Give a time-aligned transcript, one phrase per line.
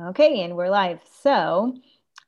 [0.00, 0.98] Okay, and we're live.
[1.22, 1.76] So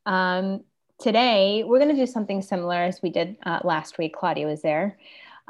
[0.04, 0.62] um,
[1.00, 4.14] today we're going to do something similar as we did uh, last week.
[4.14, 4.98] Claudia was there,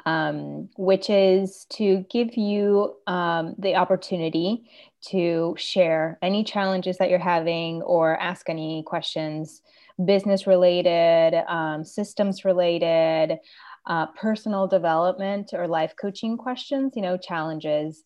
[0.07, 4.71] um, which is to give you um, the opportunity
[5.09, 9.61] to share any challenges that you're having or ask any questions,
[10.03, 13.39] business related, um, systems related,
[13.87, 18.05] uh, personal development or life coaching questions, you know, challenges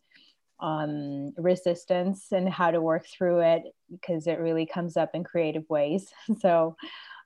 [0.61, 5.69] um, resistance and how to work through it because it really comes up in creative
[5.69, 6.13] ways.
[6.41, 6.77] So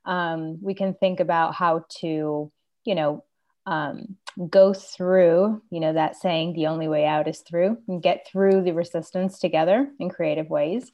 [0.04, 2.50] um, we can think about how to,
[2.84, 3.24] you know,
[3.66, 4.16] um,
[4.50, 8.62] go through, you know, that saying, the only way out is through, and get through
[8.62, 10.92] the resistance together in creative ways.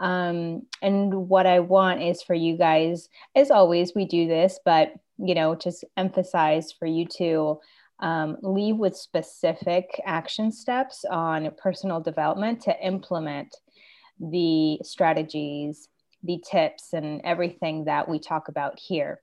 [0.00, 4.92] Um, and what I want is for you guys, as always, we do this, but,
[5.18, 7.60] you know, just emphasize for you to
[8.00, 13.56] um, leave with specific action steps on personal development to implement
[14.20, 15.88] the strategies,
[16.22, 19.20] the tips, and everything that we talk about here.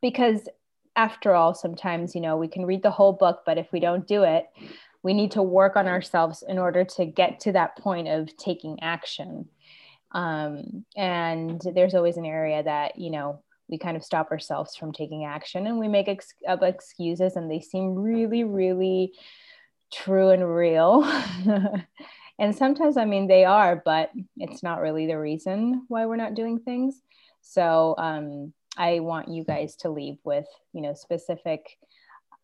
[0.00, 0.48] Because
[0.96, 4.06] after all, sometimes, you know, we can read the whole book, but if we don't
[4.06, 4.46] do it,
[5.02, 8.78] we need to work on ourselves in order to get to that point of taking
[8.82, 9.48] action.
[10.12, 13.42] Um, and there's always an area that, you know,
[13.72, 17.50] we kind of stop ourselves from taking action and we make ex- up excuses and
[17.50, 19.14] they seem really really
[19.92, 21.02] true and real.
[22.38, 26.34] And sometimes i mean they are but it's not really the reason why we're not
[26.34, 27.00] doing things.
[27.40, 31.78] So um, i want you guys to leave with you know specific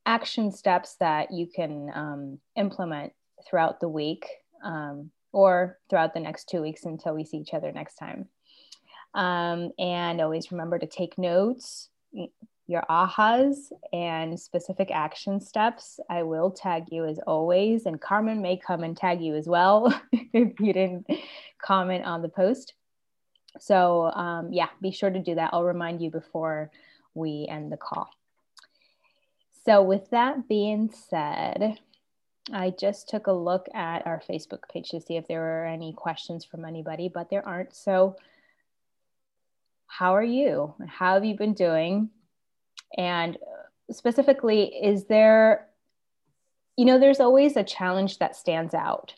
[0.06, 3.12] action steps that you can um, implement
[3.48, 4.26] throughout the week
[4.62, 8.28] um, or throughout the next two weeks until we see each other next time
[9.14, 11.88] um, and always remember to take notes,
[12.66, 15.98] your ahas, and specific action steps.
[16.10, 17.86] I will tag you as always.
[17.86, 21.06] And Carmen may come and tag you as well if you didn't
[21.60, 22.74] comment on the post.
[23.58, 25.50] So, um, yeah, be sure to do that.
[25.52, 26.70] I'll remind you before
[27.14, 28.10] we end the call.
[29.64, 31.78] So, with that being said,
[32.52, 35.92] I just took a look at our Facebook page to see if there were any
[35.92, 37.74] questions from anybody, but there aren't.
[37.74, 38.16] So,
[39.88, 40.74] how are you?
[40.86, 42.10] How have you been doing?
[42.96, 43.36] And
[43.90, 45.66] specifically, is there,
[46.76, 49.14] you know, there's always a challenge that stands out.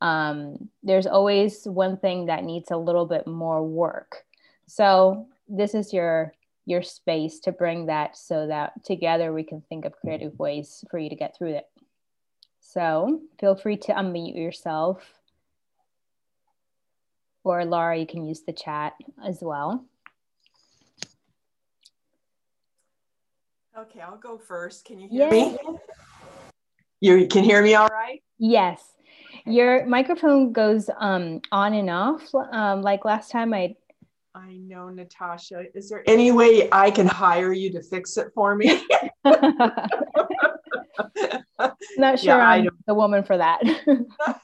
[0.00, 4.24] Um, there's always one thing that needs a little bit more work.
[4.66, 6.32] So this is your
[6.64, 10.96] your space to bring that so that together we can think of creative ways for
[10.96, 11.66] you to get through it.
[12.60, 15.02] So feel free to unmute yourself
[17.44, 18.94] or Laura, you can use the chat
[19.24, 19.84] as well.
[23.76, 24.84] Okay, I'll go first.
[24.84, 25.56] Can you hear me?
[27.00, 28.22] You can hear me all right?
[28.38, 28.92] Yes.
[29.46, 32.22] Your microphone goes um, on and off.
[32.34, 33.74] Um, like last time I
[34.34, 35.64] I know, Natasha.
[35.74, 38.82] Is there any way I can hire you to fix it for me?
[41.96, 43.60] Not sure yeah, I'm the woman for that.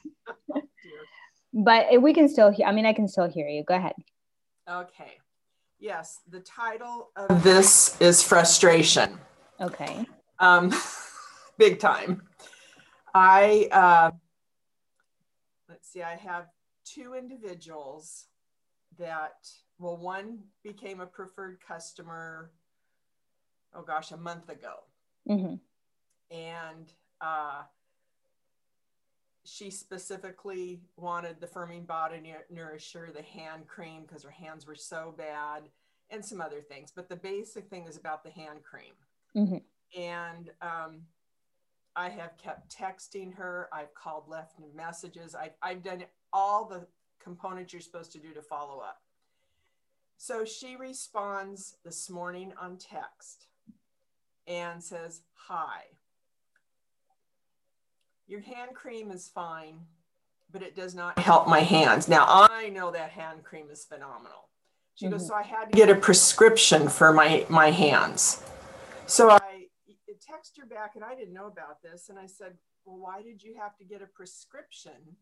[1.64, 3.62] but we can still hear i mean i can still hear you.
[3.64, 3.94] Go ahead.
[4.69, 5.12] Okay.
[5.78, 9.19] Yes the title of this is frustration.
[9.60, 10.06] Okay.
[10.38, 10.72] Um
[11.58, 12.22] big time.
[13.14, 14.10] I uh
[15.69, 16.46] let's see i have
[16.84, 18.26] two individuals
[18.98, 19.48] that
[19.78, 22.50] well one became a preferred customer
[23.75, 24.75] oh gosh a month ago.
[25.28, 25.56] Mm-hmm.
[26.36, 27.62] and uh
[29.48, 35.14] she specifically wanted the firming body nourisher, the hand cream because her hands were so
[35.16, 35.69] bad,
[36.10, 36.92] and some other things.
[36.94, 38.92] But the basic thing is about the hand cream.
[39.34, 40.00] Mm-hmm.
[40.00, 41.00] And um,
[41.97, 43.69] I have kept texting her.
[43.72, 45.34] I've called, left messages.
[45.34, 46.87] I've, I've done all the
[47.22, 49.03] components you're supposed to do to follow up.
[50.16, 53.47] So she responds this morning on text
[54.47, 55.84] and says, Hi,
[58.28, 59.80] your hand cream is fine,
[60.52, 62.08] but it does not help my hands.
[62.08, 64.48] Now I know that hand cream is phenomenal.
[64.94, 65.14] She mm-hmm.
[65.14, 68.42] goes, so I had to get a prescription for my my hands.
[69.06, 69.40] So I
[70.20, 72.54] text her back, and I didn't know about this, and I said,
[72.84, 75.16] well, why did you have to get a prescription?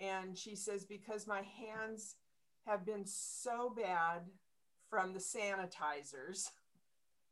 [0.00, 2.16] And she says, because my hands
[2.66, 4.22] have been so bad
[4.90, 6.50] from the sanitizers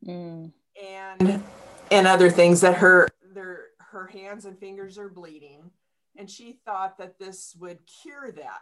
[0.04, 0.52] mm.
[0.82, 1.44] and
[1.90, 5.70] and other things that her their her hands and fingers are bleeding
[6.16, 8.60] and she thought that this would cure that.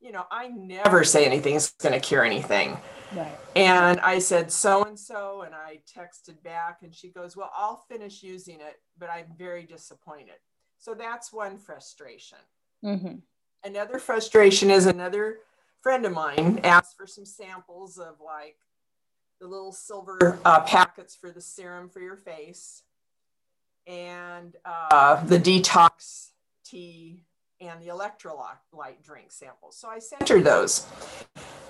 [0.00, 2.76] You know i never say anything's going to cure anything.
[3.14, 3.38] Right.
[3.54, 7.84] and i said so and so and i texted back and she goes well i'll
[7.88, 10.40] finish using it but i'm very disappointed.
[10.78, 12.38] So that's one frustration.
[12.84, 13.16] Mm-hmm.
[13.62, 15.38] another frustration is another
[15.82, 18.56] friend of mine asked for some samples of like
[19.40, 22.82] the little silver uh, packets for the serum for your face
[23.86, 26.30] and uh, the detox
[26.64, 27.20] tea
[27.60, 29.76] and the electrolyte drink samples.
[29.76, 30.86] So I sent her those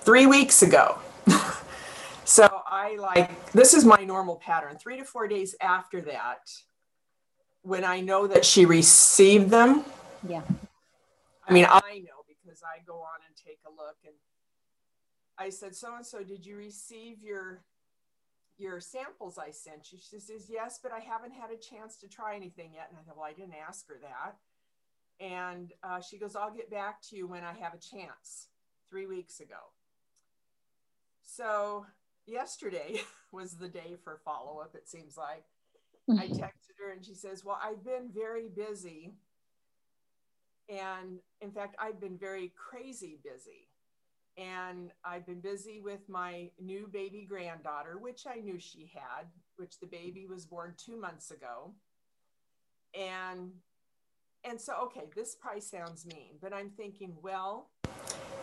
[0.01, 0.97] three weeks ago.
[2.25, 4.77] so I like, this is my normal pattern.
[4.77, 6.51] Three to four days after that,
[7.61, 9.85] when I know that she received them.
[10.27, 10.41] Yeah.
[11.47, 14.13] I mean, I know because I go on and take a look and
[15.37, 17.63] I said, so and so, did you receive your
[18.57, 19.99] your samples I sent you?
[19.99, 22.87] She says, yes, but I haven't had a chance to try anything yet.
[22.89, 24.35] And I thought, well, I didn't ask her that.
[25.19, 28.49] And uh, she goes, I'll get back to you when I have a chance,
[28.89, 29.71] three weeks ago.
[31.23, 31.85] So
[32.25, 33.01] yesterday
[33.31, 35.45] was the day for follow up, it seems like.
[36.09, 36.33] I mm-hmm.
[36.33, 39.13] texted her and she says, Well, I've been very busy.
[40.69, 43.67] And in fact, I've been very crazy busy.
[44.37, 49.27] And I've been busy with my new baby granddaughter, which I knew she had,
[49.57, 51.73] which the baby was born two months ago.
[52.97, 53.51] And
[54.45, 57.69] and so okay this probably sounds mean but i'm thinking well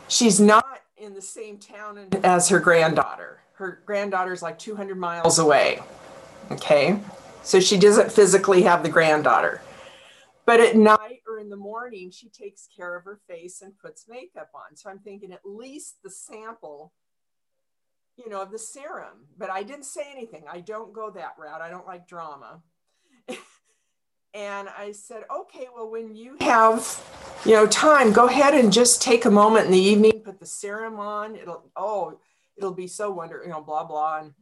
[0.08, 3.43] she's not in the same town as her granddaughter.
[3.52, 5.81] Her granddaughter's like 200 miles away
[6.50, 6.98] okay?
[7.43, 9.62] So she doesn't physically have the granddaughter.
[10.44, 11.09] But at night
[11.50, 14.76] the morning she takes care of her face and puts makeup on.
[14.76, 16.93] So i'm thinking at least the sample
[18.17, 19.26] you know of the serum.
[19.37, 20.44] But i didn't say anything.
[20.50, 21.61] I don't go that route.
[21.61, 22.62] I don't like drama.
[24.32, 27.02] And I said, okay, well, when you have,
[27.44, 30.46] you know, time, go ahead and just take a moment in the evening, put the
[30.46, 31.35] serum on.
[31.35, 32.20] It'll, oh,
[32.56, 34.20] it'll be so wonderful, you know, blah, blah.
[34.20, 34.35] And,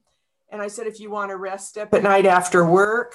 [0.50, 3.14] and I said, if you want to rest up at night after work,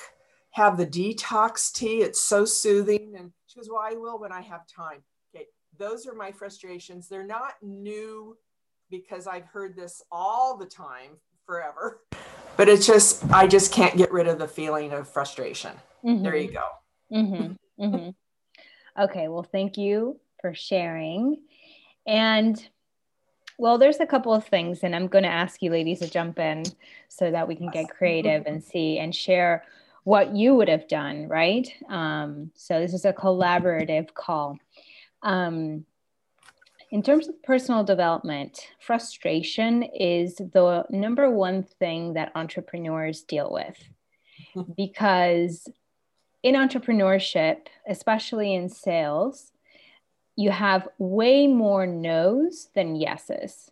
[0.53, 2.01] have the detox tea.
[2.01, 3.15] It's so soothing.
[3.17, 5.03] And she goes, well, I will when I have time.
[5.35, 5.45] Okay.
[5.77, 7.07] Those are my frustrations.
[7.07, 8.37] They're not new
[8.89, 12.01] because I've heard this all the time forever,
[12.55, 15.71] but it's just, I just can't get rid of the feeling of frustration.
[16.05, 16.23] Mm-hmm.
[16.23, 16.67] There you go.
[17.11, 17.83] Mm-hmm.
[17.83, 19.01] Mm-hmm.
[19.03, 19.27] okay.
[19.27, 21.41] Well, thank you for sharing.
[22.05, 22.63] And
[23.57, 26.37] well, there's a couple of things, and I'm going to ask you ladies to jump
[26.37, 26.63] in
[27.07, 29.63] so that we can get creative and see and share
[30.03, 31.67] what you would have done, right?
[31.89, 34.57] Um, so this is a collaborative call.
[35.21, 35.85] Um,
[36.91, 43.81] in terms of personal development, frustration is the number one thing that entrepreneurs deal with
[44.77, 45.67] because
[46.43, 49.51] in entrepreneurship, especially in sales,
[50.35, 53.71] you have way more no's than yeses.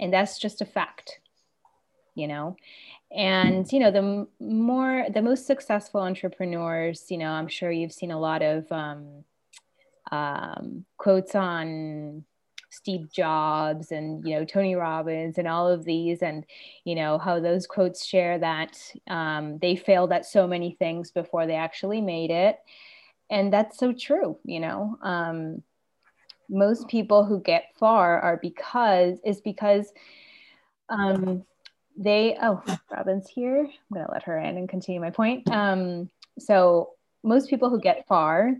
[0.00, 1.20] And that's just a fact,
[2.14, 2.56] you know?
[3.10, 8.10] And, you know, the more, the most successful entrepreneurs, you know, I'm sure you've seen
[8.10, 9.24] a lot of um,
[10.12, 12.24] um, quotes on
[12.70, 16.44] Steve Jobs and you know Tony Robbins and all of these, and
[16.84, 18.78] you know how those quotes share that
[19.08, 22.58] um, they failed at so many things before they actually made it,
[23.30, 24.38] and that's so true.
[24.44, 25.62] You know, um,
[26.48, 29.92] most people who get far are because is because
[30.88, 31.44] um,
[31.98, 32.36] they.
[32.40, 33.60] Oh, Robin's here.
[33.60, 35.50] I'm gonna let her in and continue my point.
[35.50, 36.08] Um,
[36.38, 36.90] so
[37.22, 38.54] most people who get far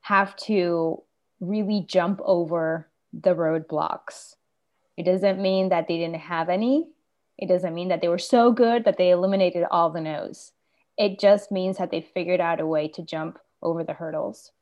[0.00, 1.02] have to
[1.40, 4.34] really jump over the roadblocks.
[4.96, 6.86] It doesn't mean that they didn't have any.
[7.38, 10.52] It doesn't mean that they were so good that they eliminated all the no's.
[10.98, 14.52] It just means that they figured out a way to jump over the hurdles.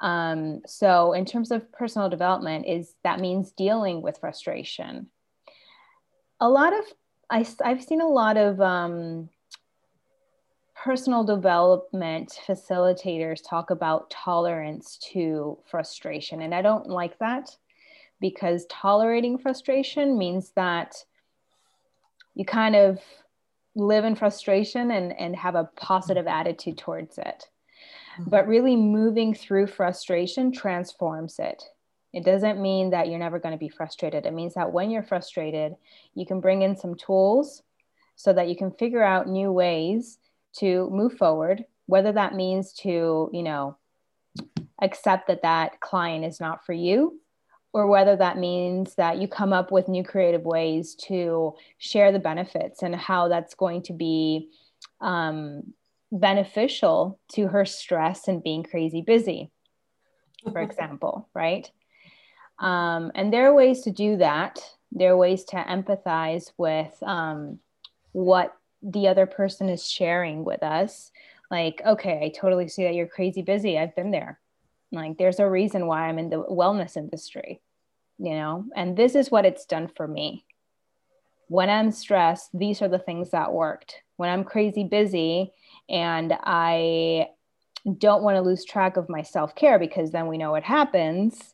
[0.00, 5.08] Um, so, in terms of personal development, is that means dealing with frustration.
[6.40, 6.84] A lot of
[7.32, 9.30] I, I've seen a lot of um,
[10.76, 16.42] personal development facilitators talk about tolerance to frustration.
[16.42, 17.56] And I don't like that
[18.20, 20.94] because tolerating frustration means that
[22.34, 23.00] you kind of
[23.74, 27.48] live in frustration and, and have a positive attitude towards it.
[28.18, 28.28] Mm-hmm.
[28.28, 31.62] But really, moving through frustration transforms it.
[32.12, 34.26] It doesn't mean that you're never going to be frustrated.
[34.26, 35.74] It means that when you're frustrated,
[36.14, 37.62] you can bring in some tools
[38.16, 40.18] so that you can figure out new ways
[40.58, 43.76] to move forward, whether that means to, you know,
[44.82, 47.18] accept that that client is not for you,
[47.72, 52.18] or whether that means that you come up with new creative ways to share the
[52.18, 54.50] benefits and how that's going to be
[55.00, 55.62] um,
[56.10, 59.50] beneficial to her stress and being crazy busy,
[60.52, 61.70] for example, right?
[62.62, 64.58] Um, and there are ways to do that.
[64.90, 67.58] There are ways to empathize with um,
[68.12, 71.12] what the other person is sharing with us
[71.50, 74.40] like okay i totally see that you're crazy busy i've been there
[74.92, 77.60] Like there's a reason why I'm in the wellness industry,
[78.18, 80.44] you know, and this is what it's done for me.
[81.48, 84.02] When I'm stressed, these are the things that worked.
[84.16, 85.52] When I'm crazy busy
[85.88, 87.28] and I
[87.98, 91.51] don't want to lose track of my self care because then we know what happens,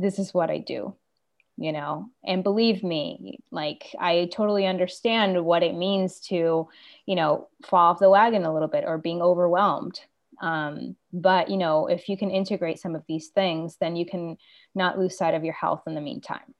[0.00, 0.94] this is what I do
[1.58, 2.08] you know?
[2.24, 6.68] And believe me like i totally understand what it means to
[7.06, 10.00] you know fall off the wagon a little bit or being overwhelmed.
[10.40, 14.36] Um, but you know if you can integrate some of these things then you can
[14.74, 16.54] not lose sight of your health in the meantime.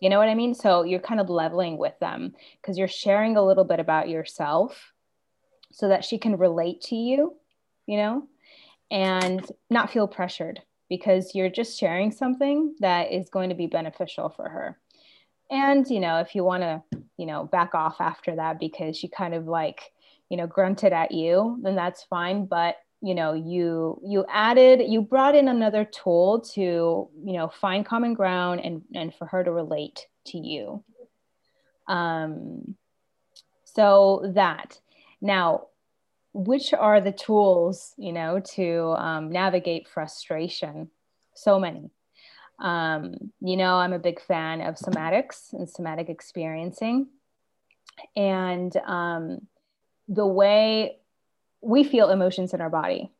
[0.00, 0.54] You know what i mean?
[0.54, 4.92] So you're kind of leveling with them because you're sharing a little bit about yourself
[5.72, 7.36] so that she can relate to you
[7.86, 8.28] you know
[8.90, 14.28] and not feel pressured because you're just sharing something that is going to be beneficial
[14.28, 14.78] for her.
[15.50, 16.82] And, you know, if you want to,
[17.16, 19.80] you know, back off after that because she kind of like,
[20.28, 22.44] you know, grunted at you, then that's fine.
[22.44, 27.86] But, you know, you you added, you brought in another tool to, you know, find
[27.86, 30.84] common ground and and for her to relate to you.
[31.88, 32.76] Um
[33.64, 34.78] so that
[35.20, 35.66] now
[36.32, 40.90] which are the tools you know to um, navigate frustration?
[41.34, 41.90] So many.
[42.58, 47.08] Um, you know i'm a big fan of somatics and somatic experiencing.
[48.16, 49.46] And um,
[50.08, 50.98] the way
[51.62, 53.10] we feel emotions in our body.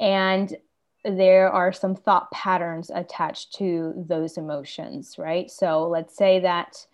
[0.00, 0.56] And
[1.04, 5.50] there are some thought patterns attached to those emotions right?
[5.50, 6.86] So let's say that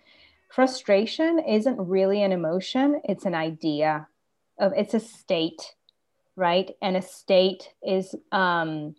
[0.51, 4.09] frustration isn't really an emotion it's an idea
[4.61, 5.75] of it's a state,
[6.37, 6.71] right?
[6.81, 8.95] And a state is, um,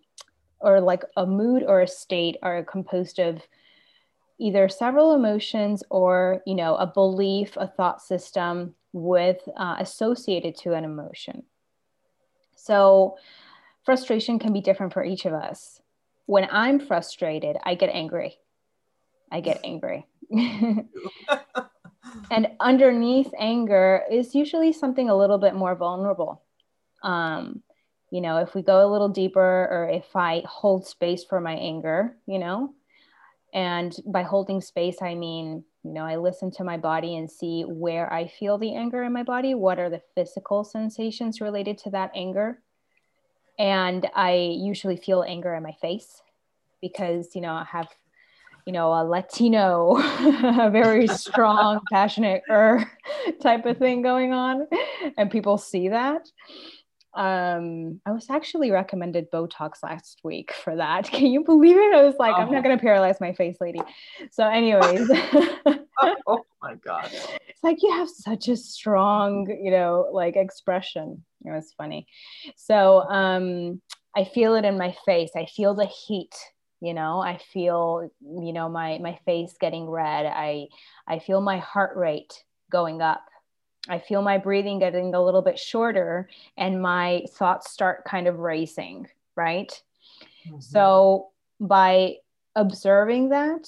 [0.59, 3.41] or like a mood or a state are composed of
[4.39, 10.73] either several emotions or you know a belief a thought system with uh, associated to
[10.73, 11.43] an emotion.
[12.55, 13.17] So
[13.85, 15.79] frustration can be different for each of us.
[16.25, 18.37] When i'm frustrated i get angry.
[19.31, 20.05] I get angry
[22.29, 26.43] and underneath anger is usually something a little bit more vulnerable.
[27.03, 27.63] Um,
[28.11, 31.53] you know, if we go a little deeper, or if I hold space for my
[31.53, 32.73] anger, you know,
[33.53, 37.63] and by holding space, I mean, you know, I listen to my body and see
[37.63, 39.55] where I feel the anger in my body.
[39.55, 42.61] What are the physical sensations related to that anger?
[43.57, 46.21] And I usually feel anger in my face
[46.81, 47.87] because, you know, I have
[48.65, 52.89] you know, a Latino, a very strong, passionate er
[53.41, 54.67] type of thing going on.
[55.17, 56.27] And people see that.
[57.13, 61.03] Um, I was actually recommended Botox last week for that.
[61.11, 61.93] Can you believe it?
[61.93, 62.41] I was like, oh.
[62.41, 62.63] I'm not oh.
[62.63, 63.81] going to paralyze my face, lady.
[64.31, 65.09] So, anyways.
[66.01, 67.09] oh my God.
[67.47, 71.23] It's like you have such a strong, you know, like expression.
[71.43, 72.07] It was funny.
[72.55, 73.81] So, um,
[74.15, 75.31] I feel it in my face.
[75.35, 76.35] I feel the heat
[76.81, 80.25] you know i feel you know my my face getting red.
[80.25, 80.67] I
[81.07, 83.25] i feel my heart rate going up.
[83.89, 88.39] I feel my breathing getting a little bit shorter and my thoughts start kind of
[88.39, 89.81] racing right?
[90.47, 90.59] Mm-hmm.
[90.59, 92.15] so by
[92.55, 93.67] observing that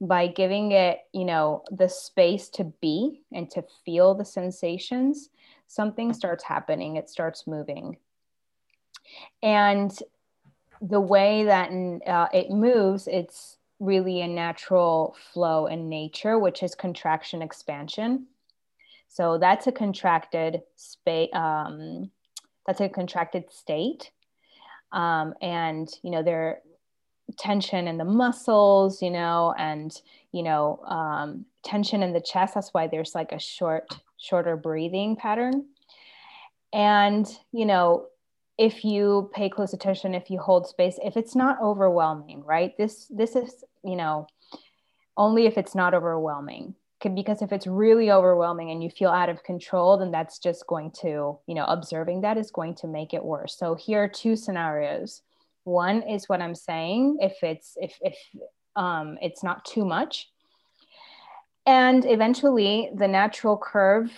[0.00, 5.30] by giving it you know the space to be and to feel the sensations
[5.66, 6.96] something starts happening.
[6.96, 7.96] It starts moving.
[9.42, 9.90] And
[10.88, 11.70] the way that
[12.06, 18.26] uh, it moves, it's really a natural flow in nature, which is contraction expansion.
[19.08, 21.30] So that's a contracted space.
[21.32, 22.10] Um,
[22.66, 24.10] that's a contracted state,
[24.92, 26.60] um, and you know there
[27.38, 30.00] tension in the muscles, you know, and
[30.32, 32.54] you know um, tension in the chest.
[32.54, 35.66] That's why there's like a short, shorter breathing pattern.
[36.72, 38.08] And you know
[38.58, 42.76] if you pay close attention if you hold space if it's not overwhelming right?
[42.78, 44.26] This this is you know
[45.16, 46.74] only if it's not overwhelming.
[47.14, 50.90] Because if it's really overwhelming and you feel out of control then that's just going
[51.02, 53.58] to you know observing that is going to make it worse.
[53.58, 55.22] So here are two scenarios.
[55.64, 58.16] One is what i'm saying if it's if if
[58.76, 60.30] um, it's not too much.
[61.66, 64.10] And eventually the natural curve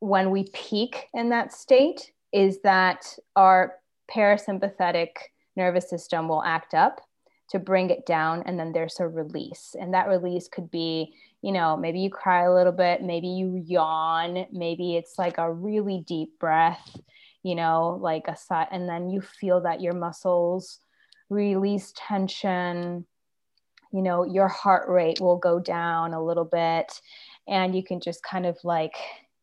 [0.00, 3.74] when we peak in that state is that our
[4.14, 5.10] parasympathetic
[5.56, 7.00] nervous system will act up
[7.50, 9.74] to bring it down and then there's a release.
[9.78, 13.62] And that release could be you know maybe you cry a little bit maybe you
[13.66, 16.98] yawn maybe it's like a really deep breath
[17.42, 20.80] you know like a sigh and then you feel that your muscles
[21.28, 23.06] release tension.
[23.92, 27.00] You know your heart rate will go down a little bit
[27.48, 28.94] and you can just kind of like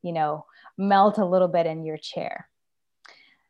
[0.04, 0.46] you know
[0.78, 2.48] melt a little bit in your chair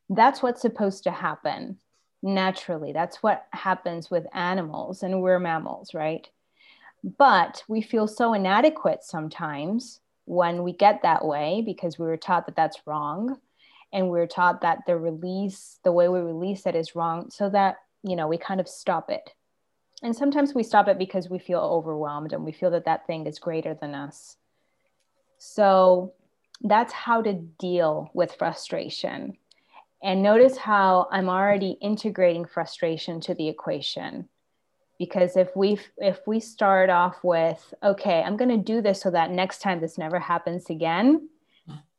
[0.10, 1.78] that's what's supposed to happen
[2.22, 2.94] naturally.
[2.94, 6.28] That's what happens with animals, and we're mammals, right?
[7.18, 12.46] But we feel so inadequate sometimes when we get that way because we were taught
[12.46, 13.38] that that's wrong.
[13.92, 17.50] And we are taught that the release, the way we release it is wrong, so
[17.50, 19.30] that, you know, we kind of stop it.
[20.02, 23.28] And sometimes we stop it because we feel overwhelmed and we feel that that thing
[23.28, 24.38] is greater than us.
[25.38, 26.14] So
[26.62, 29.38] that's how to deal with frustration
[30.04, 34.28] and notice how I'm already integrating frustration to the equation.
[35.00, 39.32] Because if we if we start off with, okay, I'm to do this so that
[39.32, 41.30] next time this never happens again,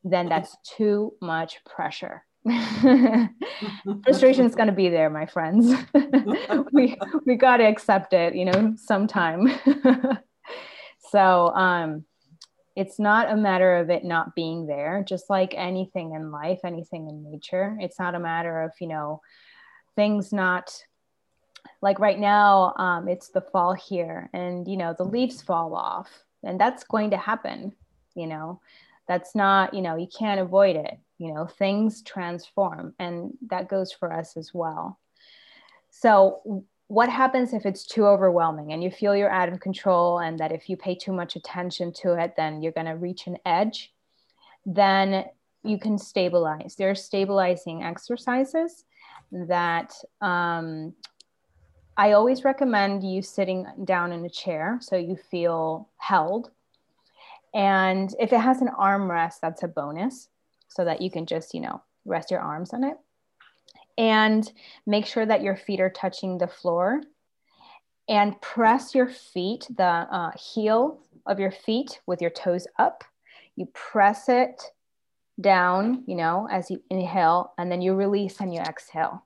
[0.04, 2.24] then that's too much pressure.
[4.04, 5.74] Frustration is going to be there, my friends.
[6.72, 9.50] we we got to accept it, you know, sometime.
[11.10, 12.04] so, um,
[12.76, 17.08] it's not a matter of it not being there just like anything in life anything
[17.08, 17.76] in nature.
[17.80, 19.20] It's not a matter of you know
[19.96, 20.82] things not
[21.80, 26.10] like right now um, it's the fall here and you know the leaves fall off
[26.42, 27.72] and that's going to happen
[28.14, 28.60] you know.
[29.06, 33.92] That's not you know you can't avoid it you know things transform and that goes
[33.92, 34.98] for us as well.
[35.90, 40.38] So what happens if it's too overwhelming and you feel you're out of control and
[40.38, 43.38] that if you pay too much attention to it then you're going to reach an
[43.46, 43.92] edge
[44.66, 45.24] then
[45.64, 46.76] you can stabilize.
[46.76, 48.84] There are stabilizing exercises
[49.32, 50.94] that um,
[51.96, 56.50] i always recommend you sitting down in a chair so you feel held.
[57.54, 60.28] And if it has an armrest that's a bonus
[60.68, 62.96] so that you can just you know rest your arms on it
[63.96, 64.50] and
[64.86, 67.02] make sure that your feet are touching the floor
[68.08, 73.04] and press your feet, the uh, heel of your feet with your toes up.
[73.56, 74.62] You press it
[75.40, 79.24] down, you know, as you inhale, and then you release and you exhale.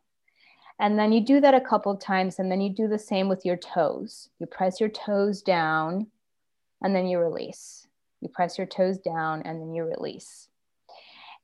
[0.78, 3.28] And then you do that a couple of times, and then you do the same
[3.28, 4.28] with your toes.
[4.38, 6.06] You press your toes down,
[6.82, 7.88] and then you release.
[8.20, 10.48] You press your toes down, and then you release.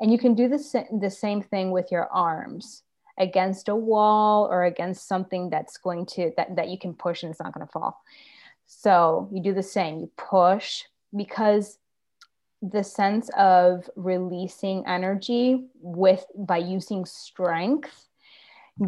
[0.00, 2.84] And you can do the, the same thing with your arms
[3.18, 7.30] against a wall or against something that's going to that, that you can push and
[7.30, 8.02] it's not going to fall.
[8.66, 10.82] So you do the same you push
[11.14, 11.78] because
[12.62, 18.08] the sense of releasing energy with by using strength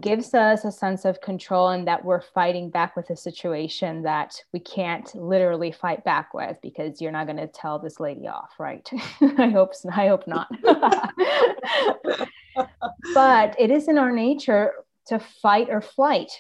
[0.01, 4.43] gives us a sense of control and that we're fighting back with a situation that
[4.53, 8.51] we can't literally fight back with because you're not going to tell this lady off
[8.59, 8.89] right?
[9.39, 10.49] I hope i hope not
[13.15, 14.73] but it is in our nature
[15.07, 16.31] to fight or flight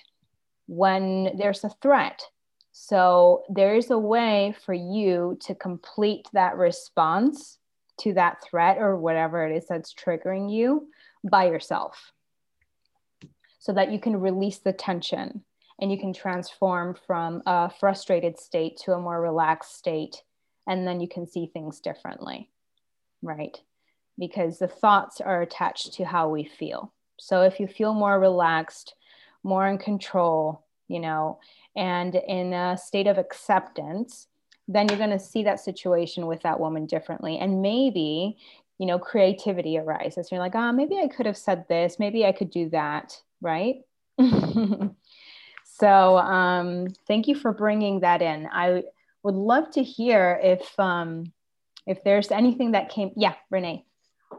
[0.66, 2.22] when there's a threat.
[2.72, 7.58] So there is a way for you to complete that response
[8.00, 10.88] to that threat or whatever it is that's triggering you
[11.24, 12.12] by yourself
[13.58, 15.42] so that you can release the tension
[15.80, 20.22] and you can transform from a frustrated state to a more relaxed state.
[20.66, 22.50] And then you can see things differently
[23.22, 23.58] right
[24.18, 28.94] because the thoughts are attached to how we feel so if you feel more relaxed
[29.42, 31.38] more in control you know
[31.76, 34.28] and in a state of acceptance
[34.68, 38.36] then you're going to see that situation with that woman differently and maybe
[38.78, 42.32] you know creativity arises you're like oh maybe i could have said this maybe i
[42.32, 43.76] could do that right?
[45.64, 48.48] so um, thank you for bringing that in.
[48.50, 48.84] I
[49.22, 51.32] would love to hear if um,
[51.86, 53.12] if there's anything that came.
[53.16, 53.84] Yeah, Renee.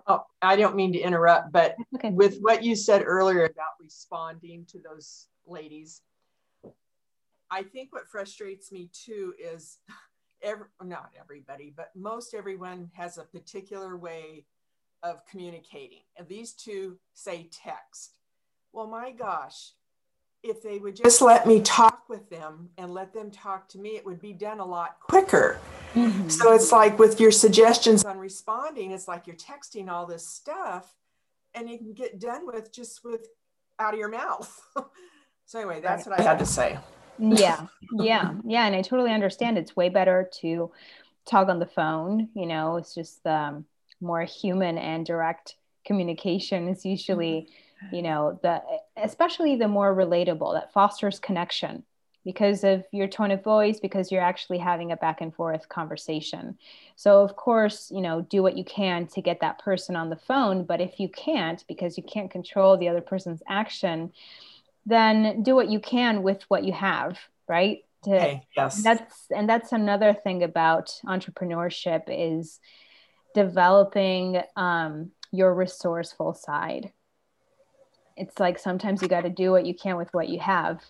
[0.07, 2.11] Oh, I don't mean to interrupt, but okay.
[2.11, 6.01] with what you said earlier about responding to those ladies,
[7.49, 9.77] I think what frustrates me too is
[10.41, 14.45] every, not everybody, but most everyone has a particular way
[15.03, 16.01] of communicating.
[16.17, 18.17] And these two say text
[18.77, 19.71] well, my gosh,
[20.43, 23.95] if they would just let me talk with them and let them talk to me,
[23.95, 25.59] it would be done a lot quicker.
[25.97, 26.29] Mm-hmm.
[26.29, 30.93] So it's like with your suggestions on responding, it's like you're texting all this stuff
[31.53, 33.27] and you can get done with just with
[33.79, 34.59] out of your mouth.
[35.45, 36.77] so anyway, that's what I had to say.
[37.19, 37.67] yeah.
[37.93, 38.33] Yeah.
[38.45, 38.65] Yeah.
[38.65, 39.57] And I totally understand.
[39.57, 40.71] It's way better to
[41.25, 42.29] talk on the phone.
[42.35, 43.65] You know, it's just um,
[44.01, 45.55] more human and direct
[45.85, 47.53] communication is usually mm-hmm
[47.91, 48.61] you know the
[48.97, 51.83] especially the more relatable that fosters connection
[52.27, 56.57] because of your tone of voice because you're actually having a back and forth conversation.
[56.97, 60.17] So of course you know do what you can to get that person on the
[60.17, 64.11] phone but if you can't because you can't control the other person's action
[64.85, 67.79] then do what you can with what you have right?
[68.03, 68.83] To, okay, yes.
[68.83, 72.59] that's and that's another thing about entrepreneurship is
[73.33, 76.91] developing um, your resourceful side.
[78.15, 80.81] It's like sometimes you got to do what you can with what you have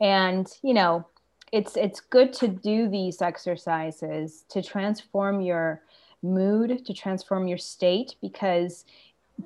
[0.00, 1.06] and you know
[1.52, 5.82] it's it's good to do these exercises to transform your
[6.22, 8.84] mood to transform your state because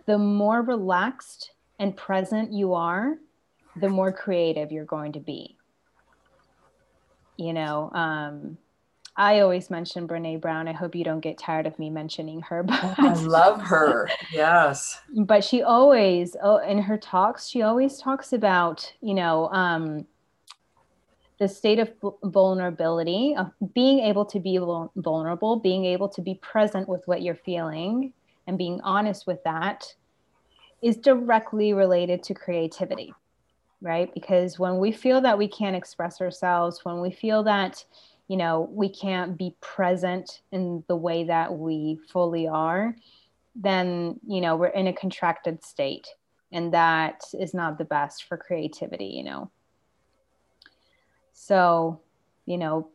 [0.06, 3.18] the more relaxed and present you are
[3.76, 5.56] the more creative you're going to be
[7.36, 8.56] you know um,
[9.16, 10.66] I always mention Brene Brown.
[10.66, 12.62] I hope you don't get tired of me mentioning her.
[12.70, 14.08] But I love her.
[14.32, 14.98] Yes.
[15.14, 20.06] But she always, oh, in her talks, she always talks about, you know, um,
[21.40, 21.90] the state of
[22.22, 24.58] vulnerability, of being able to be
[24.96, 28.12] vulnerable, being able to be present with what you're feeling,
[28.46, 29.94] and being honest with that
[30.82, 33.14] is directly related to creativity,
[33.80, 34.12] right?
[34.12, 37.84] Because when we feel that we can't express ourselves, when we feel that,
[38.28, 42.94] you know, we can't be present in the way that we fully are,
[43.54, 46.06] then, you know, we're in a contracted state.
[46.52, 49.50] And that is not the best for creativity, you know.
[51.42, 52.00] So,
[52.44, 52.88] you know,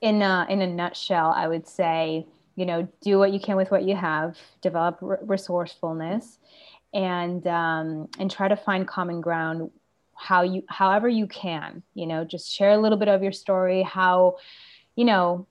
[0.00, 3.70] in a, in a nutshell, I would say, you know, do what you can with
[3.70, 6.38] what you have, develop resourcefulness,
[6.92, 9.70] and um, and try to find common ground
[10.14, 13.82] how you however you can you know just share a little bit of your story
[13.82, 14.36] how
[14.94, 15.46] you know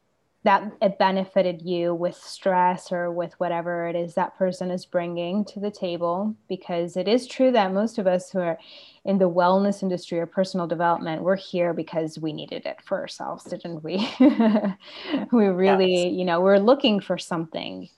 [0.46, 5.44] that it benefited you with stress or with whatever it is that person is bringing
[5.44, 8.60] to the table because it is true that most of us who are
[9.06, 13.44] in the wellness industry or personal development we're here because we needed it for ourselves
[13.46, 14.08] didn't we
[15.32, 16.14] we really yes.
[16.14, 17.90] you know we're looking for something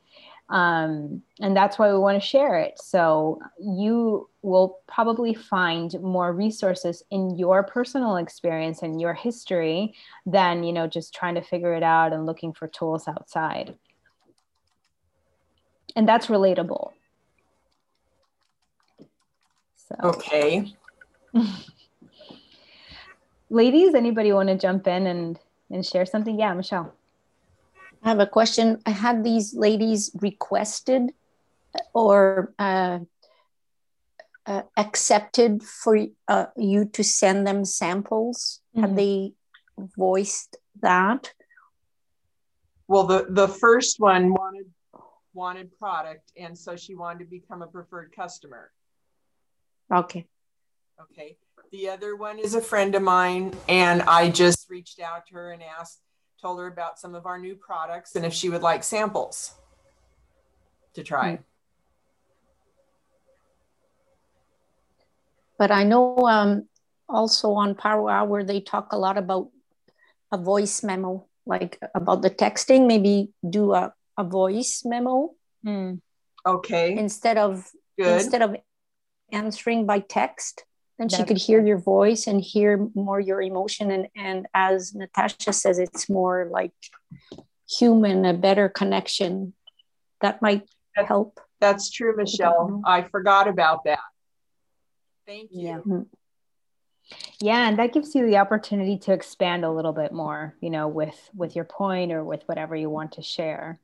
[0.49, 2.79] um, and that's why we want to share it.
[2.79, 9.93] So you will probably find more resources in your personal experience and your history
[10.25, 13.75] than you know just trying to figure it out and looking for tools outside.
[15.95, 16.91] And that's relatable.
[19.75, 19.95] So.
[20.03, 20.73] Okay.
[23.49, 26.39] Ladies anybody want to jump in and and share something?
[26.39, 26.96] Yeah michelle
[28.03, 28.81] I have a question.
[28.85, 31.11] I had these ladies requested
[31.93, 32.99] or uh,
[34.45, 38.61] uh, accepted for uh, you to send them samples.
[38.75, 38.81] Mm-hmm.
[38.81, 39.33] Have they
[39.77, 41.33] voiced that?
[42.87, 44.67] Well, the the first one wanted
[45.33, 48.71] wanted product, and so she wanted to become a preferred customer.
[49.93, 50.25] Okay.
[50.99, 51.37] Okay.
[51.71, 55.51] The other one is a friend of mine, and I just reached out to her
[55.51, 55.99] and asked
[56.41, 59.53] told her about some of our new products and if she would like samples
[60.93, 61.35] to try.
[61.35, 61.41] Hmm.
[65.57, 66.67] But I know um,
[67.09, 69.49] also on Power Hour, they talk a lot about
[70.31, 75.31] a voice memo, like about the texting, maybe do a, a voice memo.
[75.65, 75.99] Mm.
[76.45, 76.95] Okay.
[76.95, 78.21] Instead of Good.
[78.21, 78.55] instead of
[79.31, 80.63] answering by text,
[80.97, 83.91] then she could hear your voice and hear more your emotion.
[83.91, 86.73] And and as natasha says it's more like
[87.69, 89.53] human a better connection
[90.21, 91.39] that might help.
[91.59, 92.81] that's true michelle.
[92.85, 93.99] i, I forgot about that.
[95.27, 95.67] Thank you.
[95.67, 95.77] Yeah.
[95.79, 96.01] Mm-hmm.
[97.41, 100.87] yeah and that gives you the opportunity to expand a little bit more you know
[100.87, 103.79] with with your point or with whatever you want to share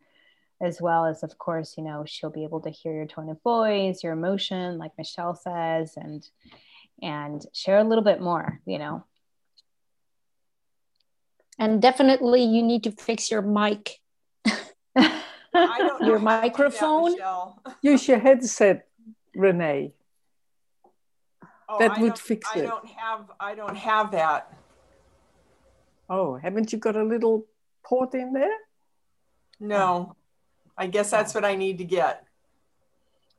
[0.62, 3.42] as well as of course you know she'll be able to hear your tone of
[3.44, 6.28] voice your emotion like michelle says and
[7.04, 9.04] and share a little bit more, you know.
[11.60, 14.00] And definitely you need to fix your mic.
[16.02, 17.16] your microphone.
[17.82, 18.88] Use your headset,
[19.36, 19.94] Renee.
[21.70, 22.64] Oh, that I would fix it.
[22.64, 24.54] I don't have I don't have that.
[26.10, 27.46] Oh, haven't you got a little
[27.84, 28.58] port in there?
[29.60, 30.16] No.
[30.78, 32.26] I guess that's what I need to get.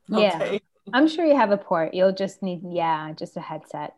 [0.09, 0.39] Yeah.
[0.41, 0.61] Okay.
[0.93, 1.95] I'm sure you have a port.
[1.95, 3.95] You'll just need, yeah, just a headset.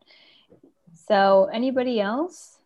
[1.09, 2.59] So, anybody else?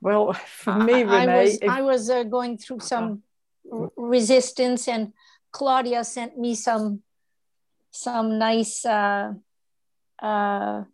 [0.00, 1.70] Well, for me, Renee, I was, if...
[1.70, 3.22] I was uh, going through some
[3.96, 5.12] resistance, and
[5.52, 7.02] Claudia sent me some
[7.92, 9.34] some nice uh,
[10.20, 10.84] uh,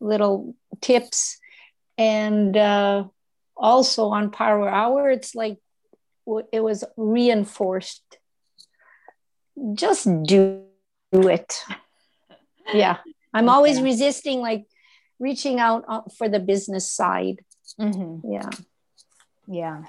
[0.00, 1.38] little tips,
[1.96, 3.04] and uh,
[3.56, 5.58] also on Power Hour, it's like
[6.52, 8.19] it was reinforced
[9.74, 10.62] just do
[11.12, 11.54] it.
[12.72, 12.98] Yeah.
[13.32, 13.54] I'm okay.
[13.54, 14.66] always resisting like
[15.18, 17.40] reaching out uh, for the business side.
[17.78, 18.32] Mm-hmm.
[18.32, 18.50] Yeah.
[19.46, 19.82] Yeah.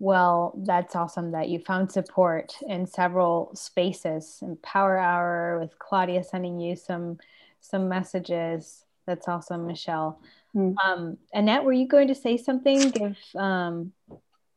[0.00, 6.22] Well, that's awesome that you found support in several spaces and Power Hour with Claudia
[6.22, 7.18] sending you some
[7.60, 8.84] some messages.
[9.06, 10.20] That's awesome, Michelle.
[10.54, 10.74] Mm.
[10.84, 12.90] Um, Annette, were you going to say something?
[12.90, 13.92] Give um,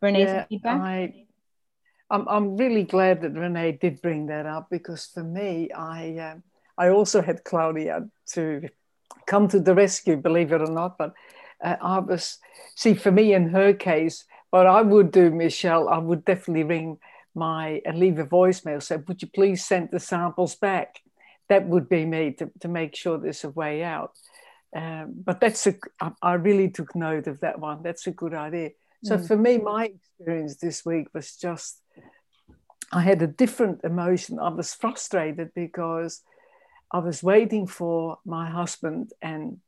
[0.02, 0.82] Renee yeah, some feedback.
[0.82, 1.26] I
[2.12, 6.36] I'm, I'm really glad that Renee did bring that up because for me, I uh,
[6.78, 8.68] I also had Claudia to
[9.28, 10.98] come to the rescue, believe it or not.
[10.98, 11.14] But
[11.64, 12.38] uh, I was
[12.76, 16.98] see for me in her case, what I would do, Michelle, I would definitely ring
[17.34, 18.84] my and leave a voicemail.
[18.84, 21.02] Say, would you please send the samples back?
[21.48, 24.12] That would be me to, to make sure there's a way out.
[24.76, 25.76] Um, but that's a
[26.22, 27.84] I really took note of that one.
[27.84, 28.72] That's a good idea.
[29.04, 29.28] So mm.
[29.28, 31.82] for me, my experience this week was just
[32.94, 34.38] I had a different emotion.
[34.40, 36.22] I was frustrated because
[36.92, 39.60] I was waiting for my husband and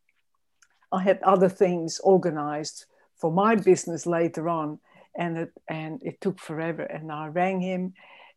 [0.92, 4.80] I had other things organized for my business later on
[5.16, 7.94] and it and it took forever and I rang him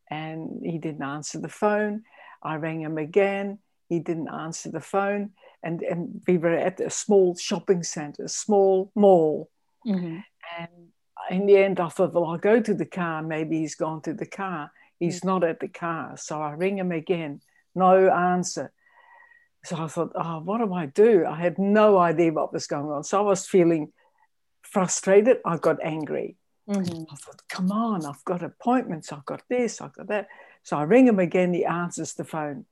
[0.08, 2.04] and he didn't answer the phone.
[2.42, 5.30] I rang him again, he didn't answer the phone
[5.64, 9.50] and, and we were at a small shopping center, a small mall.
[9.84, 10.18] Mm-hmm.
[10.58, 10.88] And
[11.30, 13.22] in the end, I thought, well, I'll go to the car.
[13.22, 14.70] Maybe he's gone to the car.
[14.98, 15.28] He's mm-hmm.
[15.28, 16.16] not at the car.
[16.16, 17.40] So I ring him again.
[17.74, 18.72] No answer.
[19.64, 21.26] So I thought, oh, what do I do?
[21.26, 23.02] I had no idea what was going on.
[23.04, 23.92] So I was feeling
[24.62, 25.38] frustrated.
[25.44, 26.36] I got angry.
[26.68, 27.02] Mm-hmm.
[27.10, 29.12] I thought, come on, I've got appointments.
[29.12, 30.28] I've got this, I've got that.
[30.62, 31.54] So I ring him again.
[31.54, 32.66] He answers the phone.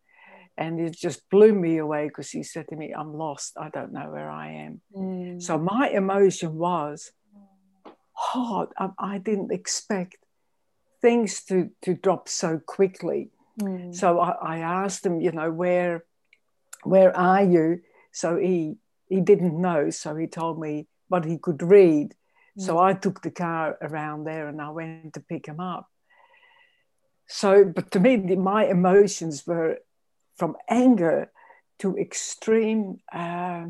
[0.57, 3.55] And it just blew me away because he said to me, I'm lost.
[3.57, 4.81] I don't know where I am.
[4.97, 5.43] Mm.
[5.43, 7.11] So my emotion was,
[8.35, 10.17] oh, I, I, didn't expect
[11.01, 13.31] things to, to drop so quickly.
[13.61, 13.95] Mm.
[13.95, 16.05] So I, I asked him, you know, where
[16.83, 17.81] where are you?
[18.13, 18.77] So he
[19.09, 19.91] he didn't know.
[19.91, 22.15] So he told me what he could read.
[22.59, 22.63] Mm.
[22.63, 25.89] So I took the car around there and I went to pick him up.
[27.27, 29.79] So, but to me, my emotions were
[30.37, 31.31] from anger
[31.79, 33.01] to extreme.
[33.13, 33.67] Uh,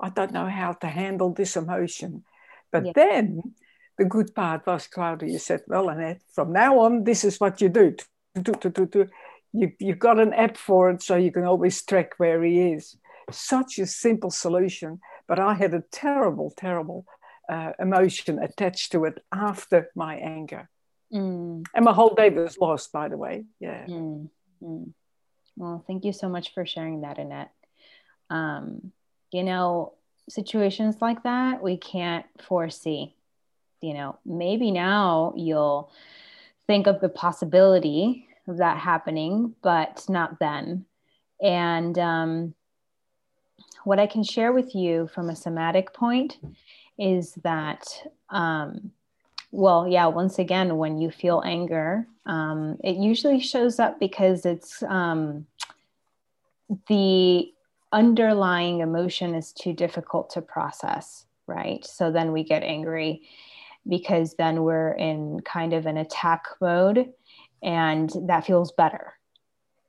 [0.00, 2.24] I don't know how to handle this emotion.
[2.72, 2.92] But yeah.
[2.94, 3.54] then
[4.02, 7.60] the good part was Claudia you said, Well, Annette, from now on, this is what
[7.60, 7.94] you do.
[9.52, 12.96] You, you've got an app for it so you can always track where he is.
[13.30, 17.04] Such a simple solution, but I had a terrible, terrible
[17.48, 20.68] uh, emotion attached to it after my anger.
[21.14, 21.64] Mm.
[21.74, 23.44] And my whole day was lost, by the way.
[23.60, 23.86] Yeah.
[23.86, 24.30] Mm.
[24.62, 24.92] Mm.
[25.56, 27.52] Well, thank you so much for sharing that, Annette.
[28.30, 28.92] Um,
[29.30, 29.92] you know,
[30.28, 33.14] situations like that we can't foresee.
[33.82, 35.92] You know, maybe now you'll
[36.66, 40.86] think of the possibility of that happening, but not then.
[41.42, 42.54] And um,
[43.84, 46.38] what I can share with you from a somatic point
[46.98, 47.86] is that
[48.30, 48.92] um,
[49.52, 54.82] well, yeah, once again, when you feel anger, um, it usually shows up because it's
[54.84, 55.46] um,
[56.88, 57.52] the
[57.92, 61.84] underlying emotion is too difficult to process, right?
[61.84, 63.22] So then we get angry
[63.88, 67.12] because then we're in kind of an attack mode
[67.62, 69.14] and that feels better.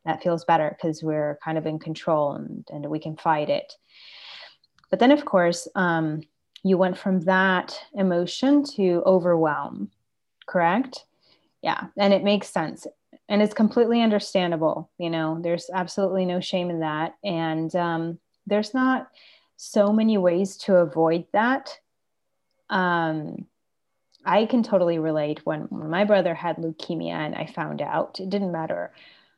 [0.06, 3.74] That feels better because we're kind of in control and, and we can fight it.
[4.90, 6.22] But then, of course, um,
[6.64, 9.92] you went from that emotion to overwhelm,
[10.46, 11.06] correct?
[11.62, 12.86] Yeah, and it makes sense.
[13.30, 14.92] And it's completely understandable.
[14.98, 17.16] You know, there's absolutely no shame in that.
[17.24, 19.10] And um, there's not
[19.56, 21.78] so many ways to avoid that.
[22.70, 23.48] Um,
[24.26, 28.52] I can totally relate when, my brother had leukemia and I found out, it didn't
[28.52, 28.94] matter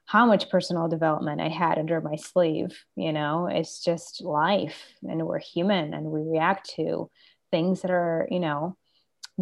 [0.06, 2.86] how much personal development I had under my sleeve.
[2.96, 7.10] You know, it's just life and we're human and we react to
[7.52, 8.78] things that are, you know,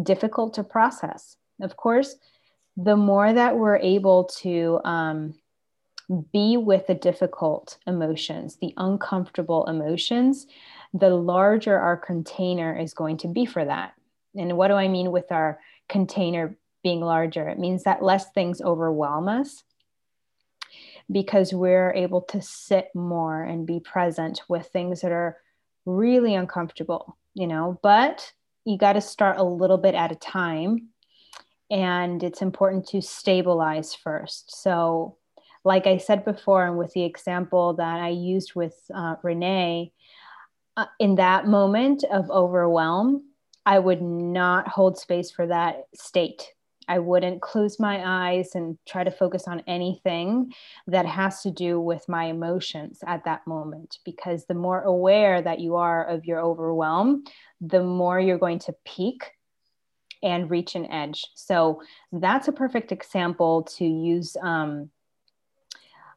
[0.02, 1.36] difficult to process.
[1.60, 2.16] Of course,
[2.76, 5.34] the more that we're able to um,
[6.32, 10.46] be with the difficult emotions, the uncomfortable emotions,
[10.92, 13.94] the larger our container is going to be for that.
[14.36, 17.48] And what do I mean with our container being larger?
[17.48, 19.62] It means that less things overwhelm us
[21.10, 25.36] because we're able to sit more and be present with things that are
[25.84, 28.32] really uncomfortable, you know, but
[28.64, 30.88] you got to start a little bit at a time.
[31.70, 34.62] And it's important to stabilize first.
[34.62, 35.16] So,
[35.64, 39.92] like I said before, and with the example that I used with uh, Renee,
[40.76, 43.24] uh, in that moment of overwhelm,
[43.66, 46.54] I would not hold space for that state
[46.88, 50.52] I wouldn't close my eyes and try to focus on anything
[50.86, 53.98] that has to do with my emotions at that moment.
[54.04, 57.24] Because the more aware that you are of your overwhelm,
[57.60, 59.30] the more you're going to peak
[60.22, 61.24] and reach an edge.
[61.34, 64.90] So that's a perfect example to use um,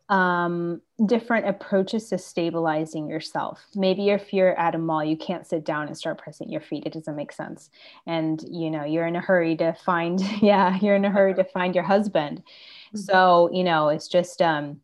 [0.09, 3.65] um, different approaches to stabilizing yourself.
[3.75, 6.85] Maybe if you're at a mall, you can't sit down and start pressing your feet.
[6.85, 7.69] It doesn't make sense.
[8.05, 11.43] And you know, you're in a hurry to find, yeah, you're in a hurry to
[11.43, 12.39] find your husband.
[12.39, 12.99] Mm-hmm.
[12.99, 14.79] So, you know, it's just um,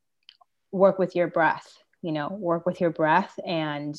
[0.71, 3.97] work with your breath, you know, work with your breath and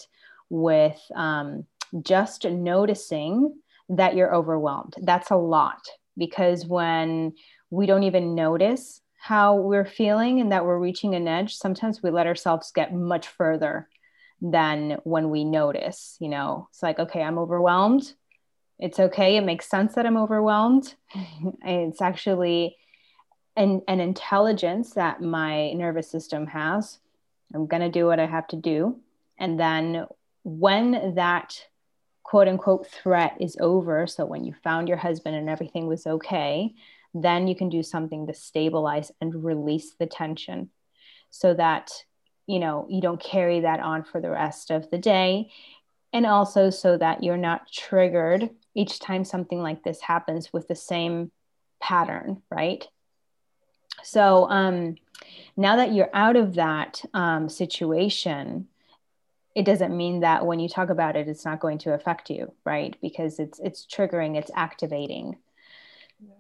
[0.51, 1.65] with um,
[2.03, 3.55] just noticing
[3.89, 4.95] that you're overwhelmed.
[5.03, 5.81] That's a lot
[6.17, 7.35] because when
[7.71, 12.11] we don't even notice how we're feeling and that we're reaching an edge, sometimes we
[12.11, 13.89] let ourselves get much further
[14.43, 16.19] than when we notice.
[16.21, 18.13] You know, it's like, okay, I'm overwhelmed.
[18.79, 19.39] It's okay.
[19.39, 20.95] It makes sense that I'm overwhelmed.
[21.65, 22.77] it's actually
[23.57, 26.99] an, an intelligence that my nervous system has.
[27.55, 29.01] I'm going to do what I have to do.
[29.39, 30.05] And then
[30.43, 31.65] when that
[32.25, 36.75] quote unquote threat is over, so when you found your husband and everything was okay,
[37.15, 40.71] then you can do something to stabilize and release the tension
[41.31, 41.91] so that
[42.47, 45.51] you know you don't carry that on for the rest of the day.
[46.13, 50.75] And also so that you're not triggered each time something like this happens with the
[50.75, 51.31] same
[51.81, 52.87] pattern right?
[54.03, 54.97] So um,
[55.57, 58.69] now that you're out of that um, situation
[59.55, 62.53] it doesn't mean that when you talk about it it's not going to affect you
[62.65, 62.97] right?
[63.01, 65.37] Because it's it's triggering it's activating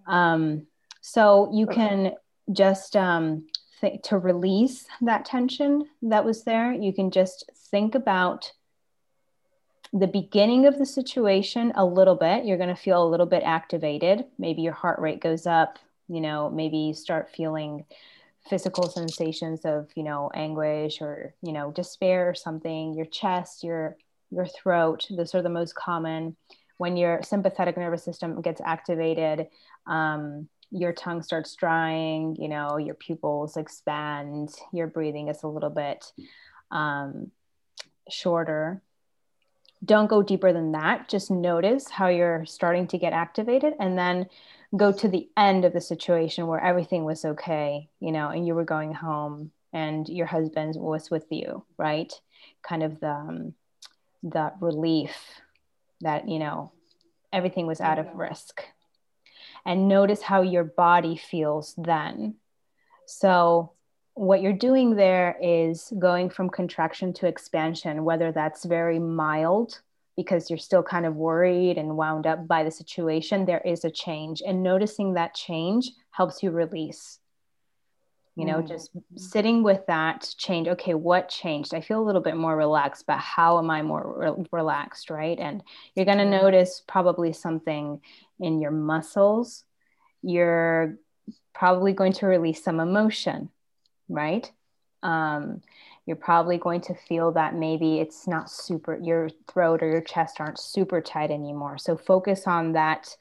[0.07, 0.66] um,
[1.01, 2.12] so you can
[2.53, 3.47] just um,
[3.81, 6.73] th- to release that tension that was there.
[6.73, 8.53] You can just think about
[9.92, 12.44] the beginning of the situation a little bit.
[12.44, 14.25] You're going to feel a little bit activated.
[14.38, 15.79] Maybe your heart rate goes up.
[16.09, 17.85] You know, maybe you start feeling
[18.49, 23.97] physical sensations of you know anguish or you know despair or something your chest your
[24.31, 26.37] your throat those are the most common
[26.78, 29.48] when your sympathetic nervous system gets activated
[29.87, 35.70] um, your tongue starts drying, you know, your pupils expand, your breathing is a little
[35.70, 36.04] bit
[36.72, 37.30] um,
[38.10, 38.82] shorter.
[39.84, 41.08] Don't go deeper than that.
[41.08, 44.26] Just notice how you're starting to get activated and then
[44.76, 48.54] go to the end of the situation where everything was okay, you know, and you
[48.54, 52.12] were going home and your husband was with you, right?
[52.66, 53.54] Kind of the, um,
[54.24, 55.40] the relief
[56.00, 56.72] that, you know,
[57.33, 58.20] everything was out of mm-hmm.
[58.20, 58.62] risk
[59.64, 62.37] and notice how your body feels then.
[63.07, 63.72] So,
[64.14, 69.80] what you're doing there is going from contraction to expansion, whether that's very mild
[70.16, 73.90] because you're still kind of worried and wound up by the situation, there is a
[73.90, 74.42] change.
[74.46, 77.18] And noticing that change helps you release.
[78.37, 78.68] You know, mm.
[78.68, 80.66] just sitting with that change.
[80.66, 81.73] Okay, what changed?
[81.73, 85.09] I feel a little bit more relaxed, but how am I more re- relaxed?
[85.09, 85.38] Right.
[85.38, 85.62] And
[85.94, 88.01] you're going to notice probably something
[88.40, 89.64] in your muscles,
[90.23, 90.97] you're
[91.55, 93.51] probably going to release some emotion,
[94.09, 94.51] right?
[95.03, 95.62] Um,
[96.07, 100.40] you're probably going to feel that maybe it's not super, your throat or your chest
[100.40, 101.79] aren't super tight anymore.
[101.79, 103.16] So focus on that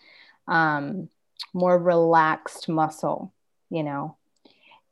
[0.47, 1.09] um,
[1.53, 3.33] more relaxed muscle,
[3.69, 4.17] you know,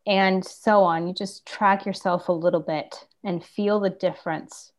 [0.05, 1.07] and so on.
[1.07, 4.71] You just track yourself a little bit and feel the difference.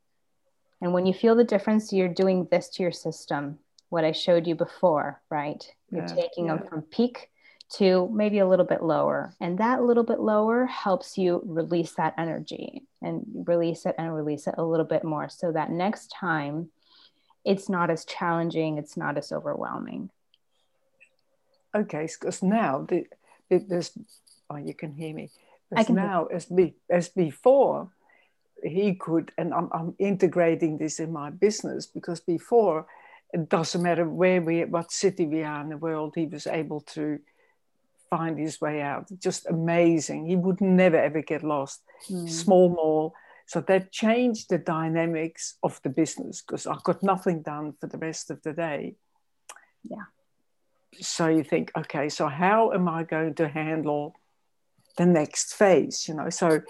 [0.81, 3.59] And when you feel the difference, you're doing this to your system
[3.93, 5.63] what I showed you before, right?
[5.91, 6.57] You're yeah, taking yeah.
[6.57, 7.29] them from peak
[7.75, 9.35] to maybe a little bit lower.
[9.39, 14.47] And that little bit lower helps you release that energy and release it and release
[14.47, 16.71] it a little bit more so that next time
[17.45, 20.09] it's not as challenging, it's not as overwhelming.
[21.75, 23.05] Okay, because now the,
[23.51, 23.93] the, there's,
[24.53, 25.31] oh, you can hear me.
[25.71, 27.91] There's now, as, be, as before,
[28.63, 32.87] he could, and I'm, I'm integrating this in my business because before
[33.33, 36.81] it doesn't matter where we, what city we are in the world, he was able
[36.81, 37.19] to
[38.11, 39.09] find his way out.
[39.19, 40.27] Just amazing.
[40.27, 41.83] He would never ever get lost.
[42.11, 42.29] Mm.
[42.29, 43.15] Small mall.
[43.47, 47.99] So that changed the dynamics of the business because I got nothing done for the
[47.99, 48.97] rest of the day.
[49.89, 50.05] Yeah.
[51.01, 54.15] So you think, okay, so how am I going to handle
[54.97, 56.07] the next phase?
[56.09, 56.61] You know, so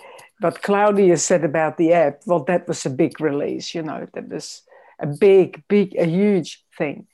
[0.43, 4.29] but Claudia said about the app, well, that was a big release, you know, that
[4.29, 4.63] was
[4.99, 7.07] a big, big, a huge thing.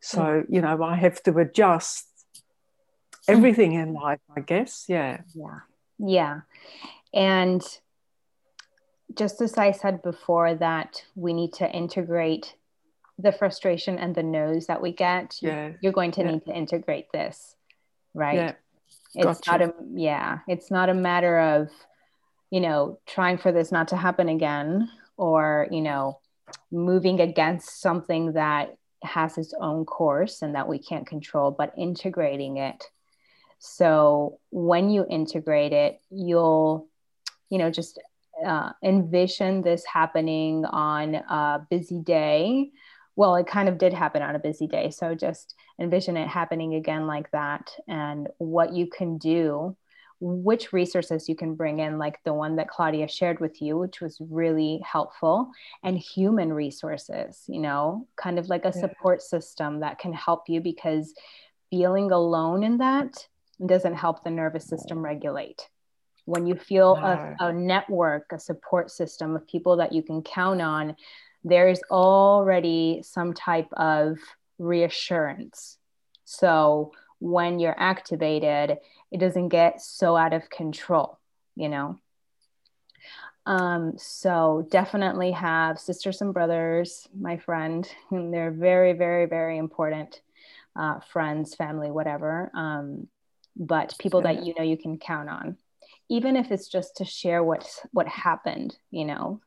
[0.00, 0.46] So, mm.
[0.48, 2.06] you know, I have to adjust
[3.28, 4.86] everything in life, I guess.
[4.88, 5.20] Yeah.
[5.34, 5.58] Yeah.
[5.98, 6.40] Yeah.
[7.12, 7.62] And
[9.14, 12.54] just as I said before, that we need to integrate
[13.18, 15.36] the frustration and the no's that we get.
[15.42, 15.72] Yeah.
[15.82, 16.30] You're going to yeah.
[16.30, 17.56] need to integrate this,
[18.14, 18.36] right?
[18.36, 18.52] Yeah.
[19.14, 19.50] It's gotcha.
[19.50, 21.70] not a, yeah, it's not a matter of,
[22.50, 26.18] you know, trying for this not to happen again or, you know,
[26.70, 32.58] moving against something that has its own course and that we can't control, but integrating
[32.58, 32.84] it.
[33.58, 36.88] So when you integrate it, you'll
[37.50, 38.00] you know, just
[38.46, 42.70] uh, envision this happening on a busy day.
[43.20, 44.88] Well, it kind of did happen on a busy day.
[44.88, 49.76] So just envision it happening again like that and what you can do,
[50.20, 54.00] which resources you can bring in, like the one that Claudia shared with you, which
[54.00, 55.50] was really helpful,
[55.82, 58.80] and human resources, you know, kind of like a yeah.
[58.80, 61.12] support system that can help you because
[61.68, 63.28] feeling alone in that
[63.66, 65.68] doesn't help the nervous system regulate
[66.24, 70.62] when you feel a, a network, a support system of people that you can count
[70.62, 70.94] on,
[71.44, 74.18] there's already some type of
[74.58, 75.78] reassurance.
[76.24, 78.78] So when you're activated,
[79.10, 81.18] it doesn't get so out of control,
[81.56, 81.98] you know?
[83.46, 90.20] Um, so definitely have sisters and brothers, my friend, and they're very, very, very important
[90.76, 92.50] uh, friends, family, whatever.
[92.54, 93.08] Um,
[93.56, 95.56] but people that you know you can count on
[96.08, 99.40] even if it's just to share what what happened you know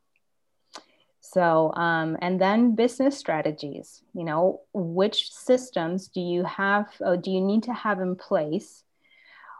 [1.26, 7.30] so um, and then business strategies you know which systems do you have or do
[7.30, 8.84] you need to have in place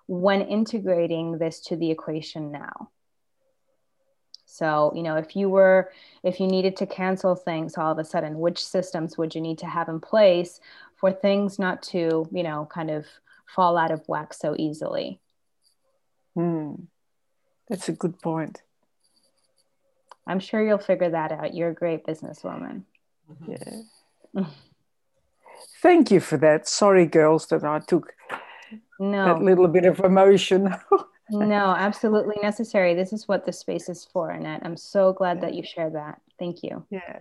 [0.07, 2.91] when integrating this to the equation now
[4.45, 5.91] so you know if you were
[6.23, 9.59] if you needed to cancel things all of a sudden which systems would you need
[9.59, 10.61] to have in place
[10.97, 13.07] for things not to you know kind of
[13.47, 15.19] fall out of whack so easily
[16.35, 16.75] Hmm.
[17.69, 18.63] That's a good point.
[20.27, 21.55] I'm sure you'll figure that out.
[21.55, 22.83] You're a great businesswoman.
[23.31, 23.53] Mm-hmm.
[24.37, 24.45] Yeah.
[25.83, 26.67] Thank you for that.
[26.67, 28.15] Sorry, girls, that I took
[28.99, 29.25] no.
[29.27, 30.75] that little bit of emotion.
[31.31, 32.95] no, absolutely necessary.
[32.95, 34.63] This is what the space is for, Annette.
[34.65, 36.21] I'm so glad that you shared that.
[36.39, 36.85] Thank you.
[36.91, 37.21] Yeah.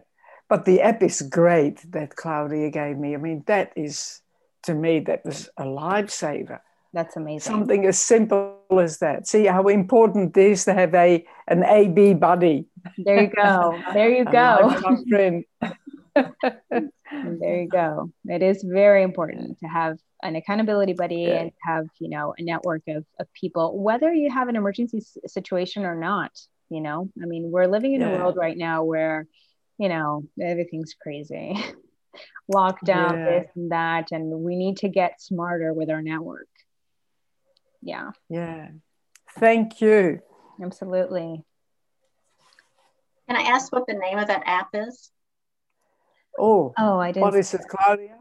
[0.50, 3.16] But the app is great that Claudia gave me.
[3.16, 4.22] I mean, that is,
[4.64, 6.60] to me, that was a lifesaver.
[6.94, 7.52] That's amazing.
[7.52, 9.28] Something as simple as that.
[9.28, 12.68] See how important it is to have a an AB buddy.
[12.98, 13.82] There you go.
[13.94, 15.02] There you go.
[15.10, 15.44] friend.
[16.14, 18.12] there you go.
[18.26, 21.42] It is very important to have an accountability buddy yeah.
[21.42, 25.86] and have you know a network of, of people, whether you have an emergency situation
[25.86, 26.32] or not.
[26.70, 28.10] You know, I mean, we're living in yeah.
[28.10, 29.28] a world right now where
[29.80, 31.60] you know everything's crazy.
[32.54, 33.26] Lockdown, yeah.
[33.26, 36.48] this and that, and we need to get smarter with our network
[37.84, 38.12] yeah.
[38.30, 38.70] Yeah.
[39.40, 40.20] Thank you.
[40.62, 41.44] Absolutely.
[43.28, 45.12] Can i ask what the name of that app is?
[46.38, 48.18] Oh oh i didn't what is it claudia?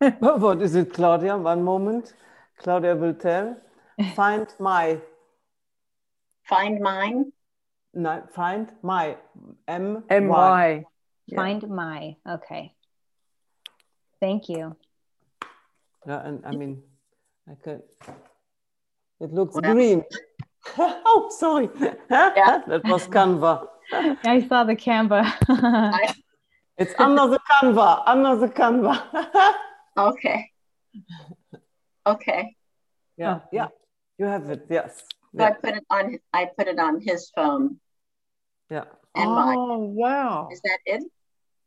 [0.20, 1.36] What is it claudia?
[1.36, 2.14] One moment.
[2.58, 3.56] Claudia will tell.
[4.16, 5.00] Find my.
[6.48, 7.32] Find mine?
[7.94, 9.16] No find my
[9.68, 10.84] m m y.
[11.34, 12.74] Find my okay.
[14.18, 14.76] Thank you.
[16.06, 16.82] Yeah and i mean
[17.48, 17.82] i could
[19.22, 20.04] it looks well, green.
[20.78, 21.68] oh, sorry.
[22.10, 22.62] Yeah.
[22.66, 23.66] that was Canva.
[23.92, 25.22] I saw the Canva.
[26.76, 29.54] it's under the Canva, under the Canva.
[29.96, 30.50] okay.
[32.06, 32.56] Okay.
[33.16, 33.48] Yeah, oh.
[33.52, 33.68] yeah.
[34.18, 35.04] You have it, yes.
[35.36, 35.46] So yeah.
[35.46, 37.78] I put it on I put it on his phone.
[38.70, 38.84] Yeah.
[39.14, 39.94] And oh, mine.
[39.94, 40.48] wow.
[40.52, 41.02] Is that it?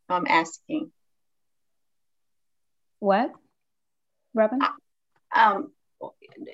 [0.10, 0.92] I'm asking.
[3.00, 3.32] What?
[4.34, 4.60] Robin?
[4.62, 5.72] Uh, um,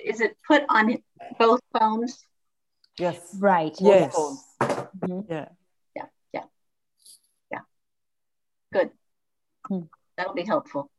[0.06, 0.98] is it put on
[1.40, 2.26] both phones?
[2.98, 3.20] Yes.
[3.40, 3.76] Right.
[3.80, 4.16] Yes.
[4.16, 5.32] Mm-hmm.
[5.32, 5.48] Yeah.
[5.96, 6.06] Yeah.
[6.34, 6.44] Yeah.
[7.52, 7.60] Yeah.
[8.74, 8.92] Good.
[9.68, 9.82] Hmm.
[10.18, 10.90] That'll be helpful.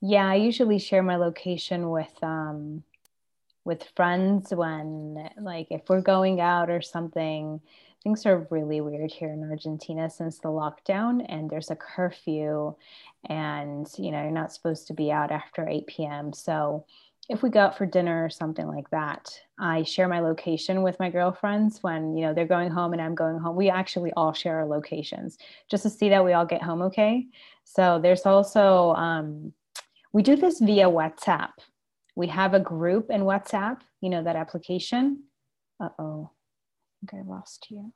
[0.00, 2.84] Yeah, I usually share my location with um
[3.64, 7.60] with friends when like if we're going out or something
[8.04, 12.74] things are really weird here in Argentina since the lockdown and there's a curfew
[13.30, 16.32] and you know you're not supposed to be out after 8 p.m.
[16.32, 16.84] So
[17.30, 21.00] if we go out for dinner or something like that, I share my location with
[21.00, 23.56] my girlfriends when you know they're going home and I'm going home.
[23.56, 25.38] We actually all share our locations
[25.70, 27.26] just to see that we all get home okay.
[27.64, 29.54] So there's also um,
[30.12, 31.52] we do this via WhatsApp.
[32.14, 35.24] We have a group in WhatsApp, you know that application.
[35.80, 36.30] Uh oh
[37.04, 37.92] think I lost you.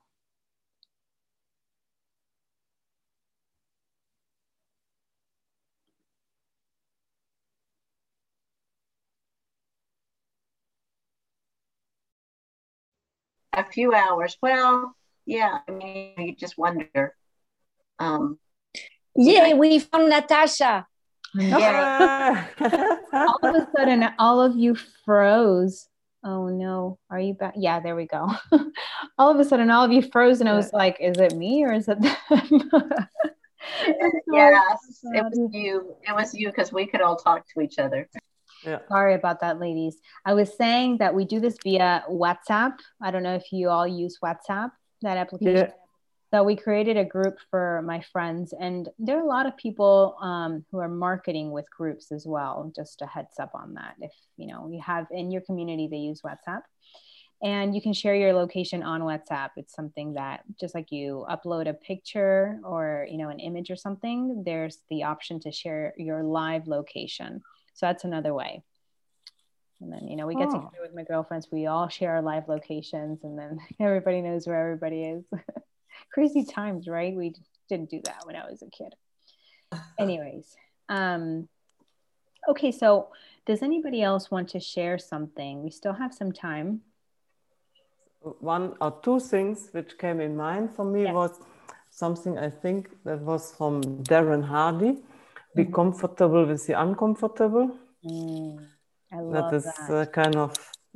[13.53, 14.37] A few hours.
[14.41, 14.95] Well,
[15.27, 17.15] yeah, I mean, you just wonder.
[17.99, 18.39] Um,
[19.17, 20.87] yeah, we found Natasha.
[21.35, 22.47] Yeah.
[23.13, 25.89] all of a sudden, all of you froze
[26.29, 27.55] oh no, are you back?
[27.57, 28.31] Yeah, there we go.
[29.18, 31.64] all of a sudden, all of you froze, and I was like, is it me
[31.64, 32.16] or is it them?
[34.33, 35.97] yes, it was you.
[36.07, 38.09] It was you because we could all talk to each other.
[38.64, 38.79] Yeah.
[38.89, 39.99] Sorry about that, ladies.
[40.24, 42.74] I was saying that we do this via WhatsApp.
[43.01, 44.70] I don't know if you all use WhatsApp,
[45.03, 45.68] that application.
[45.68, 45.72] Yeah.
[46.31, 50.16] So we created a group for my friends, and there are a lot of people
[50.20, 52.70] um, who are marketing with groups as well.
[52.76, 53.95] Just a heads up on that.
[54.01, 56.62] If you know you have in your community, they use WhatsApp,
[57.43, 59.51] and you can share your location on WhatsApp.
[59.57, 63.76] It's something that just like you upload a picture or you know an image or
[63.76, 67.41] something, there's the option to share your live location.
[67.72, 68.62] So that's another way.
[69.81, 70.55] And then, you know, we get Oh.
[70.55, 71.49] together with my girlfriends.
[71.51, 75.24] We all share our live locations, and then everybody knows where everybody is.
[76.13, 77.15] Crazy times, right?
[77.15, 77.35] We
[77.69, 78.95] didn't do that when I was a kid.
[79.99, 80.57] Anyways,
[80.89, 81.49] um,
[82.49, 82.73] okay.
[82.73, 83.09] So,
[83.47, 85.63] does anybody else want to share something?
[85.63, 86.83] We still have some time.
[88.41, 91.13] one or two things which came in mind for me Yeah.
[91.13, 91.41] was
[91.91, 95.03] something I think that was from Darren Hardy.
[95.55, 95.73] Be Mhm.
[95.73, 97.67] comfortable with the uncomfortable.
[98.05, 98.67] Mm,
[99.13, 99.91] I love That is that.
[99.91, 100.51] uh, kind of,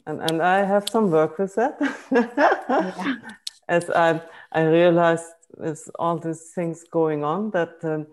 [0.06, 1.78] and, and I have some work with that.
[2.10, 3.14] Yeah.
[3.68, 4.20] As I,
[4.54, 5.24] I realized
[5.56, 8.06] with all these things going on that um,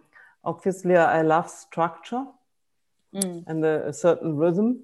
[0.44, 2.26] obviously I love structure
[3.14, 4.82] Mm, and a, a certain rhythm.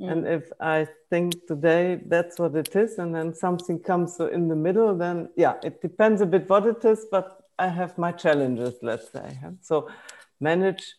[0.00, 4.48] mm, And if I think today that's what it is, and then something comes in
[4.48, 8.12] the middle, then yeah, it depends a bit what it is, but I have my
[8.12, 9.38] challenges, let's say.
[9.62, 9.88] So
[10.40, 10.94] manage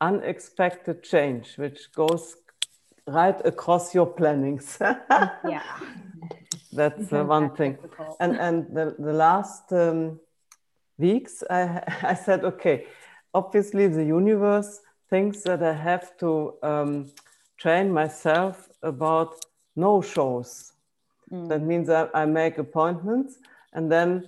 [0.00, 2.36] unexpected change, which goes
[3.06, 4.76] right across your plannings.
[4.80, 5.62] yeah.
[6.78, 7.76] That's uh, one thing.
[8.20, 10.20] And and the, the last um,
[10.98, 12.86] weeks, I I said, okay,
[13.32, 17.10] obviously the universe thinks that I have to um,
[17.56, 19.34] train myself about
[19.76, 20.72] no shows.
[21.30, 23.38] Mm, That means I, I make appointments
[23.72, 24.24] and then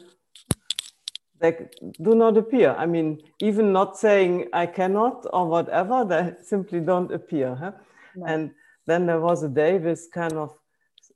[1.40, 1.68] they
[2.03, 2.74] do not appear.
[2.78, 7.55] I mean, even not saying I cannot or whatever, they simply don't appear.
[7.55, 7.72] huh?
[8.16, 8.32] right.
[8.32, 8.51] And
[8.86, 10.51] then there was a day with kind of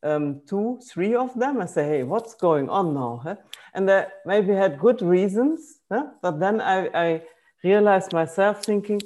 [0.05, 1.61] um, two, three of them.
[1.61, 3.20] I say, hey, what's going on now?
[3.24, 3.36] huh?
[3.74, 6.09] And they maybe had good reasons, huh?
[6.22, 7.22] but then I, I
[7.64, 9.00] realized myself thinking,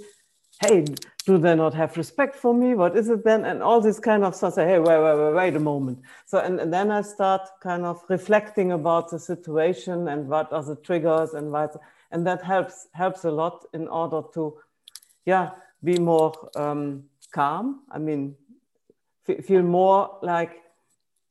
[0.60, 0.84] hey,
[1.24, 2.74] do they not have respect for me?
[2.74, 3.44] What is it then?
[3.44, 4.54] And all this kind of stuff.
[4.54, 6.00] Say, hey, wait, wait, wait, wait a moment.
[6.26, 10.62] So, and, and then I start kind of reflecting about the situation and what are
[10.62, 11.76] the triggers and what,
[12.10, 14.56] and that helps helps a lot in order to,
[15.26, 15.50] yeah,
[15.84, 17.82] be more um, calm.
[17.90, 18.34] I mean,
[19.24, 20.62] fe- feel more like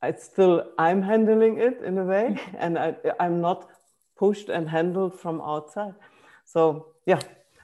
[0.03, 3.69] it's still I'm handling it in a way, and I, I'm not
[4.17, 5.93] pushed and handled from outside.
[6.45, 7.19] So yeah,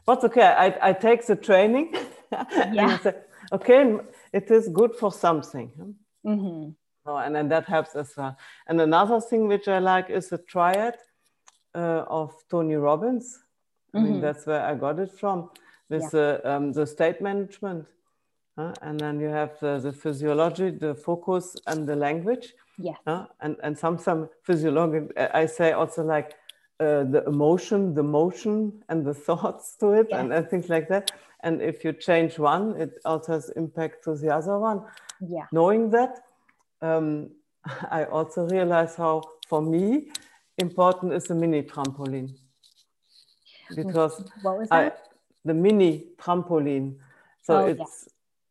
[0.06, 0.42] but okay.
[0.44, 1.96] I, I take the training.
[2.32, 2.98] and I Yeah.
[2.98, 3.14] say,
[3.52, 3.98] okay,
[4.32, 5.72] it is good for something.
[6.26, 6.76] Mhm.
[7.06, 8.38] Oh, and then that helps as well.
[8.68, 10.96] And another thing which I like is the triad
[11.76, 13.44] uh, of Tony Robbins.
[13.94, 14.22] I mean, Mhm.
[14.22, 15.50] that's where I got it from,
[15.90, 17.86] with the, um, the state management.
[18.58, 18.74] Huh?
[18.82, 22.54] and then you have the, the physiology, the focus, and the language.
[22.78, 22.98] Yes.
[23.08, 23.28] huh?
[23.42, 26.34] and, and some, some physiology, I say also like
[26.80, 31.12] uh, the emotion, the motion, and the thoughts to it, and, and things like that.
[31.44, 34.82] And if you change one, it also has impact to the other one
[35.22, 35.46] Yeah.
[35.52, 36.20] knowing that,
[36.82, 37.30] um,
[37.92, 40.10] I also realize how, for me,
[40.58, 42.34] important is the mini trampoline.
[43.76, 45.00] Because What was I, that?
[45.46, 46.96] the mini trampoline,
[47.42, 48.10] so Oh, it's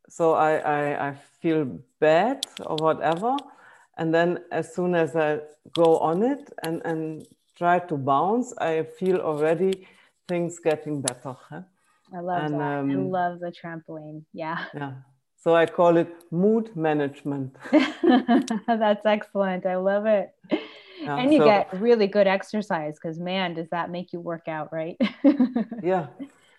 [0.09, 3.35] so I, I I feel bad or whatever,
[3.97, 5.39] and then as soon as I
[5.73, 7.25] go on it and and
[7.57, 9.87] try to bounce, I feel already
[10.27, 11.35] things getting better.
[11.49, 11.61] huh?
[12.15, 12.61] I love and, that.
[12.61, 14.23] I um, love the trampoline.
[14.33, 14.65] Yeah.
[14.73, 14.93] Yeah.
[15.37, 17.55] So I call it mood management.
[18.67, 19.65] That's excellent.
[19.65, 20.29] I love it.
[21.01, 24.47] Yeah, and you so- get really good exercise because man, does that make you work
[24.47, 24.95] out, right?
[25.83, 26.07] yeah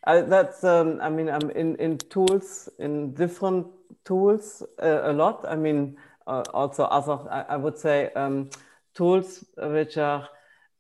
[0.07, 3.67] I, that's um, i mean i'm in, in tools in different
[4.05, 5.97] tools uh, a lot i mean
[6.27, 8.51] uh, also other i, I would say um,
[8.95, 10.29] tools which are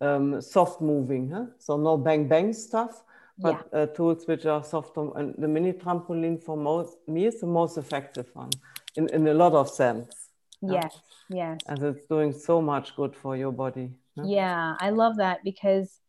[0.00, 1.46] um, soft moving huh?
[1.58, 3.02] so no bang bang stuff
[3.38, 7.46] but uh, tools which are soft and the mini trampoline for most me is the
[7.46, 8.50] most effective one
[8.96, 10.28] in, in a lot of sense
[10.62, 11.00] yes.
[11.30, 11.60] Yes.
[11.66, 14.24] and it's doing so much good for your body huh?
[14.26, 16.00] Yeah, I love that because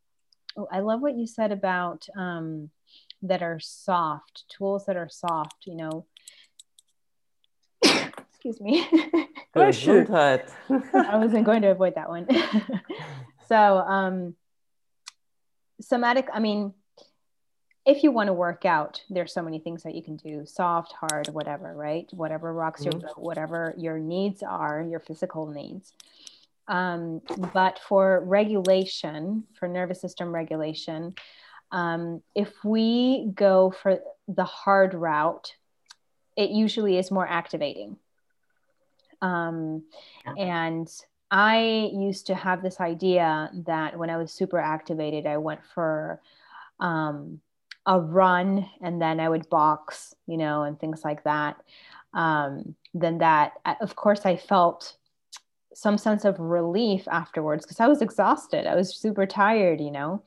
[0.58, 2.70] oh, I love what you said about um,
[3.28, 5.66] that are soft tools that are soft.
[5.66, 6.06] You know,
[7.84, 8.88] excuse me.
[9.54, 9.94] Bless you.
[10.06, 10.52] Gesundheit.
[10.94, 12.28] I wasn't going to avoid that one.
[13.48, 14.36] so, um,
[15.82, 16.28] somatic.
[16.34, 16.74] I mean,
[17.86, 20.94] if you want to work out, there's so many things that you can do: soft,
[20.94, 21.74] hard, whatever.
[21.74, 22.08] Right?
[22.12, 23.02] Whatever rocks your Mhm.
[23.02, 25.94] boat, whatever your needs are, your physical needs.
[26.68, 27.22] Um,
[27.54, 31.14] but for regulation, for nervous system regulation,
[31.72, 35.56] um, if we go for the hard route,
[36.36, 37.98] it usually is more activating.
[39.22, 39.84] Um,
[40.38, 40.90] and
[41.32, 46.22] I used to have this idea that when I was super activated, I went for
[46.80, 47.40] um,
[47.86, 51.58] a run and then I would box, you know, and things like that.
[52.14, 54.98] Um, then that, of course, I felt
[55.74, 58.66] some sense of relief afterwards because I was exhausted.
[58.66, 60.24] I was super tired, you know.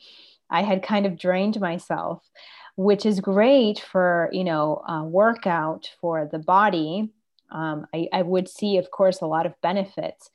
[0.51, 2.29] I had kind of drained myself,
[2.77, 7.11] which is great for, you know, a workout for the body.
[7.51, 10.31] Um, I, I would see, of course, a lot of benefits,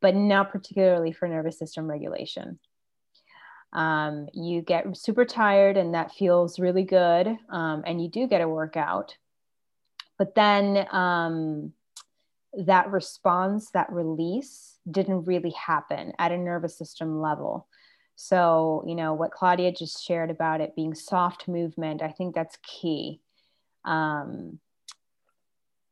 [0.00, 2.58] but not particularly for nervous system regulation.
[3.72, 8.40] Um, you get super tired and that feels really good, um, and you do get
[8.40, 9.16] a workout.
[10.18, 11.72] But then um,
[12.64, 17.68] that response, that release didn't really happen at a nervous system level.
[18.16, 22.58] So, you know, what Claudia just shared about it being soft movement, I think that's
[22.62, 23.20] key.
[23.84, 24.58] Um,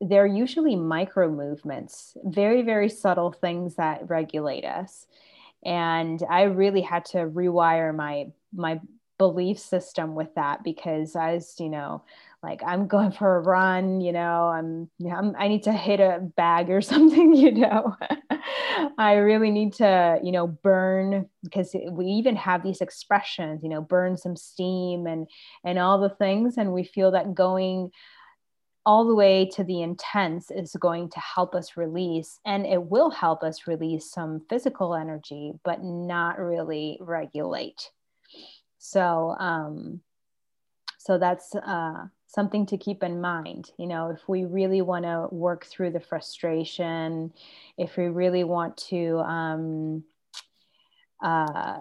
[0.00, 5.06] they're usually micro movements, very, very subtle things that regulate us.
[5.64, 8.80] And I really had to rewire my my
[9.18, 12.02] belief system with that because I was, you know,
[12.44, 16.20] like I'm going for a run, you know, I'm, I'm I need to hit a
[16.36, 17.96] bag or something, you know.
[18.98, 23.80] I really need to, you know, burn because we even have these expressions, you know,
[23.80, 25.26] burn some steam and
[25.64, 26.58] and all the things.
[26.58, 27.90] And we feel that going
[28.86, 32.38] all the way to the intense is going to help us release.
[32.44, 37.90] And it will help us release some physical energy but not really regulate.
[38.78, 40.00] So um
[40.98, 45.28] so that's uh something to keep in mind you know if we really want to
[45.30, 47.32] work through the frustration
[47.78, 50.04] if we really want to um
[51.22, 51.78] uh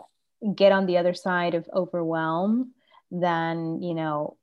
[0.55, 2.71] get on the other side of overwhelm
[3.11, 4.37] then you know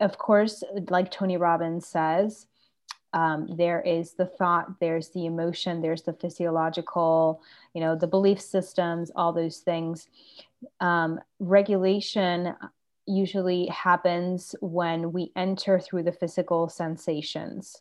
[0.00, 2.46] of course, like Tony Robbins says,
[3.12, 7.40] um, there is the thought, there's the emotion, there's the physiological,
[7.72, 10.08] you know, the belief systems, all those things.
[10.80, 12.54] Um, regulation
[13.06, 17.80] usually happens when we enter through the physical sensations.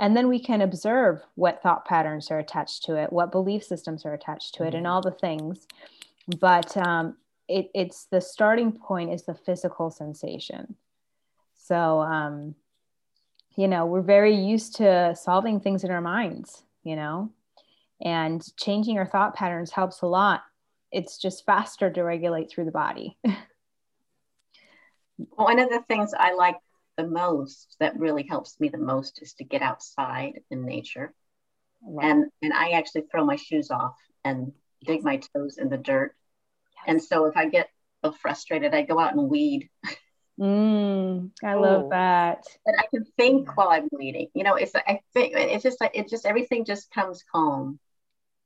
[0.00, 4.04] And then we can observe what thought patterns are attached to it, what belief systems
[4.04, 4.92] are attached to it, and mm-hmm.
[4.92, 5.66] all the things.
[6.40, 7.16] But um,
[7.48, 10.74] it, it's the starting point is the physical sensation.
[11.54, 12.54] So, um,
[13.56, 17.30] you know, we're very used to solving things in our minds, you know,
[18.04, 20.42] and changing our thought patterns helps a lot.
[20.90, 23.16] It's just faster to regulate through the body.
[25.16, 26.56] One of the things I like
[26.96, 31.14] the most that really helps me the most is to get outside in nature.
[32.00, 34.52] And and I actually throw my shoes off and
[34.84, 36.14] dig my toes in the dirt.
[36.76, 36.84] Yes.
[36.86, 37.68] And so if I get
[38.20, 39.68] frustrated, I go out and weed.
[40.38, 42.44] Mm, I love that.
[42.64, 44.28] But I can think while I'm reading.
[44.34, 47.78] You know, it's I think it's just like it just everything just comes calm.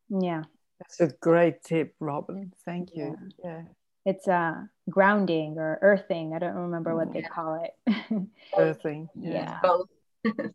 [0.08, 0.44] Yeah.
[0.80, 2.52] That's a great tip, Robin.
[2.64, 3.16] Thank you.
[3.44, 3.50] Yeah.
[3.50, 3.62] yeah.
[4.04, 4.54] It's uh
[4.88, 6.32] grounding or earthing.
[6.34, 8.26] I don't remember what they call it.
[8.56, 9.08] earthing.
[9.14, 9.32] Yeah.
[9.32, 9.58] yeah.
[9.62, 9.88] Both.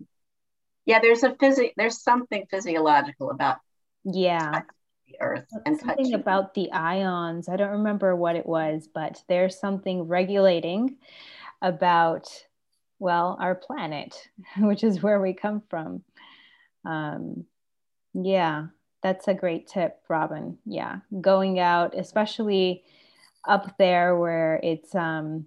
[0.86, 3.58] yeah, there's a physi there's something physiological about
[4.06, 4.62] yeah
[5.08, 6.14] The earth and something touching.
[6.16, 10.98] about the ions i don't remember what it was but there's something regulating
[11.62, 12.28] about
[13.00, 16.04] well our planet which is where we come from
[16.86, 17.46] um,
[18.14, 18.68] yeah
[19.02, 22.84] that's a great tip robin yeah going out especially
[23.46, 25.46] up there where it's um,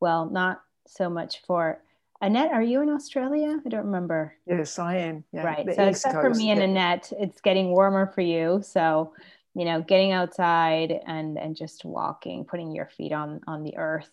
[0.00, 1.82] well not so much for
[2.20, 3.60] Annette, are you in Australia?
[3.64, 4.34] I don't remember.
[4.44, 5.24] Yes, I am.
[5.32, 5.64] Yeah, right.
[5.66, 6.66] So East except Coast, for me and yeah.
[6.66, 8.60] Annette, it's getting warmer for you.
[8.64, 9.12] So,
[9.54, 14.10] you know, getting outside and and just walking, putting your feet on on the earth,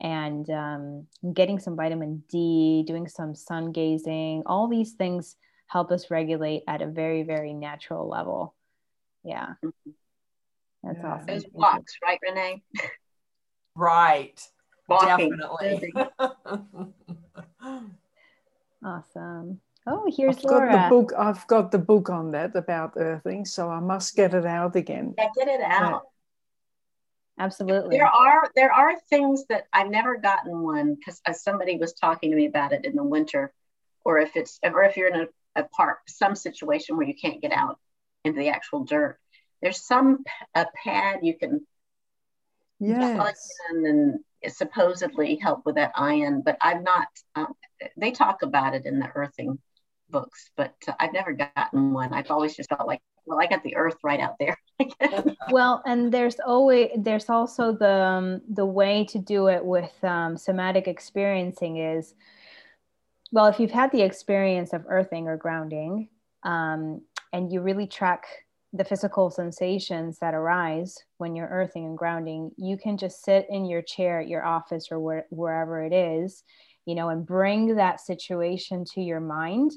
[0.00, 4.44] and um, getting some vitamin D, doing some sun gazing.
[4.46, 8.54] All these things help us regulate at a very very natural level.
[9.22, 9.54] Yeah,
[10.84, 11.12] that's yeah.
[11.12, 11.26] awesome.
[11.26, 12.62] Those walks, right, Renee?
[13.76, 14.40] Right.
[14.88, 15.36] Walking.
[15.36, 15.92] Definitely.
[18.84, 19.60] awesome.
[19.86, 20.72] Oh, here's I've Laura.
[20.72, 21.12] Got the book.
[21.16, 25.14] I've got the book on that about earthing, so I must get it out again.
[25.18, 26.02] Yeah, get it out.
[27.38, 27.44] Yeah.
[27.44, 27.96] Absolutely.
[27.96, 32.30] There are there are things that I've never gotten one because uh, somebody was talking
[32.30, 33.52] to me about it in the winter,
[34.04, 35.26] or if it's or if you're in
[35.56, 37.78] a, a park, some situation where you can't get out
[38.24, 39.18] into the actual dirt.
[39.64, 40.22] There's some
[40.54, 41.66] a pad you can
[42.78, 43.50] yes.
[43.70, 47.54] and supposedly help with that ion, but I've not, um,
[47.96, 49.58] they talk about it in the earthing
[50.10, 52.12] books, but uh, I've never gotten one.
[52.12, 54.58] I've always just felt like, well, I got the earth right out there.
[55.50, 60.36] well, and there's always, there's also the, um, the way to do it with um,
[60.36, 62.14] somatic experiencing is
[63.32, 66.08] well, if you've had the experience of earthing or grounding,
[66.44, 67.00] um,
[67.32, 68.26] and you really track
[68.74, 73.64] the physical sensations that arise when you're earthing and grounding, you can just sit in
[73.64, 76.42] your chair at your office or where, wherever it is,
[76.84, 79.70] you know, and bring that situation to your mind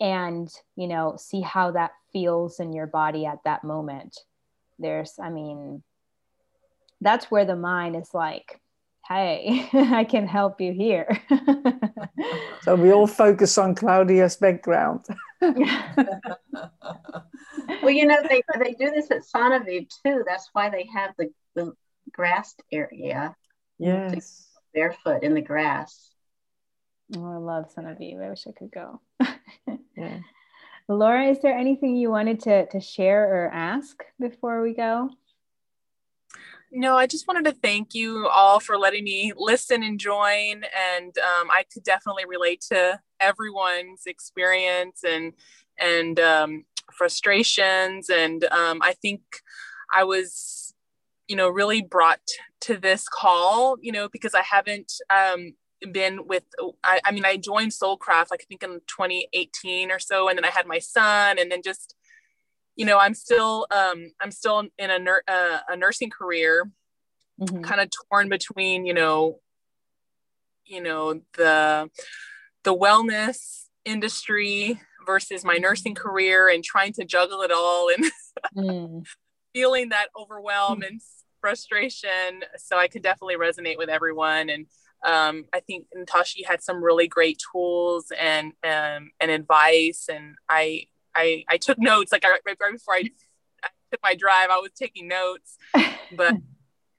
[0.00, 4.16] and, you know, see how that feels in your body at that moment.
[4.78, 5.82] There's, I mean,
[7.00, 8.60] that's where the mind is like,
[9.08, 11.20] hey, I can help you here.
[12.62, 15.06] so we all focus on Claudia's background.
[17.82, 20.22] well, you know, they, they do this at Sonaviv too.
[20.26, 21.72] That's why they have the, the
[22.12, 23.34] grassed area.
[23.78, 24.48] Yes.
[24.72, 26.10] Barefoot in the grass.
[27.16, 28.24] Oh, I love Sonaviv.
[28.24, 29.00] I wish I could go.
[29.96, 30.20] yeah.
[30.88, 35.10] Laura, is there anything you wanted to, to share or ask before we go?
[36.74, 40.62] No, I just wanted to thank you all for letting me listen and join.
[40.94, 45.34] And um, I could definitely relate to everyone's experience and
[45.78, 48.08] and um, frustrations.
[48.08, 49.20] And um, I think
[49.94, 50.72] I was,
[51.28, 52.26] you know, really brought
[52.62, 55.52] to this call, you know, because I haven't um,
[55.92, 56.44] been with.
[56.82, 60.46] I, I mean, I joined Soulcraft, like I think in 2018 or so, and then
[60.46, 61.94] I had my son, and then just
[62.76, 66.70] you know i'm still um i'm still in a, nur- uh, a nursing career
[67.40, 67.62] mm-hmm.
[67.62, 69.40] kind of torn between you know
[70.64, 71.90] you know the
[72.64, 78.10] the wellness industry versus my nursing career and trying to juggle it all and
[78.56, 79.04] mm.
[79.52, 80.86] feeling that overwhelm mm.
[80.86, 81.00] and
[81.40, 84.66] frustration so i could definitely resonate with everyone and
[85.04, 90.86] um, I think Natasha had some really great tools and um, and advice, and I
[91.14, 93.10] I, I took notes like I, right, right before I,
[93.62, 95.56] I took my drive, I was taking notes,
[96.16, 96.34] but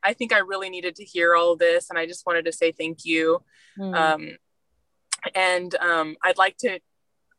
[0.04, 1.90] I think I really needed to hear all this.
[1.90, 3.42] And I just wanted to say thank you.
[3.80, 3.96] Mm.
[3.96, 4.30] Um,
[5.34, 6.80] and um, I'd like to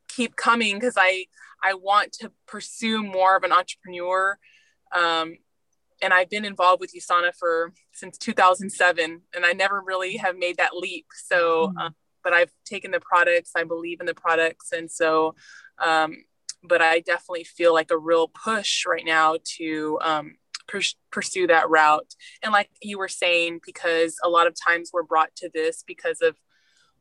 [0.08, 1.26] keep coming because I,
[1.62, 4.38] I want to pursue more of an entrepreneur.
[4.94, 5.36] Um,
[6.02, 10.56] and I've been involved with USANA for since 2007, and I never really have made
[10.58, 11.06] that leap.
[11.14, 11.94] So, mm.
[12.22, 15.34] but I've taken the products, I believe in the products, and so
[15.78, 16.24] um,
[16.66, 20.36] but I definitely feel like a real push right now to um,
[20.66, 22.14] pers- pursue that route.
[22.42, 26.20] And like you were saying, because a lot of times we're brought to this because
[26.20, 26.36] of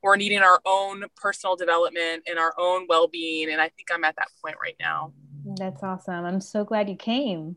[0.02, 3.50] we're needing our own personal development and our own well-being.
[3.50, 5.14] And I think I'm at that point right now.
[5.46, 6.26] That's awesome.
[6.26, 7.56] I'm so glad you came.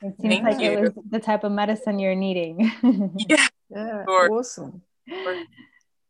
[0.00, 0.72] It seems Thank like you.
[0.72, 2.72] it was the type of medicine you're needing.
[3.28, 3.46] yeah.
[3.70, 4.04] Yeah.
[4.04, 4.32] Sure.
[4.32, 4.82] Awesome.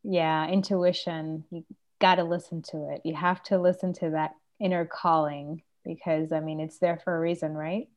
[0.03, 1.45] Yeah, intuition.
[1.51, 1.65] You
[2.01, 3.03] got to listen to it.
[3.05, 4.33] You have to listen to that
[4.63, 7.89] inner calling because I mean it's there for a reason, right?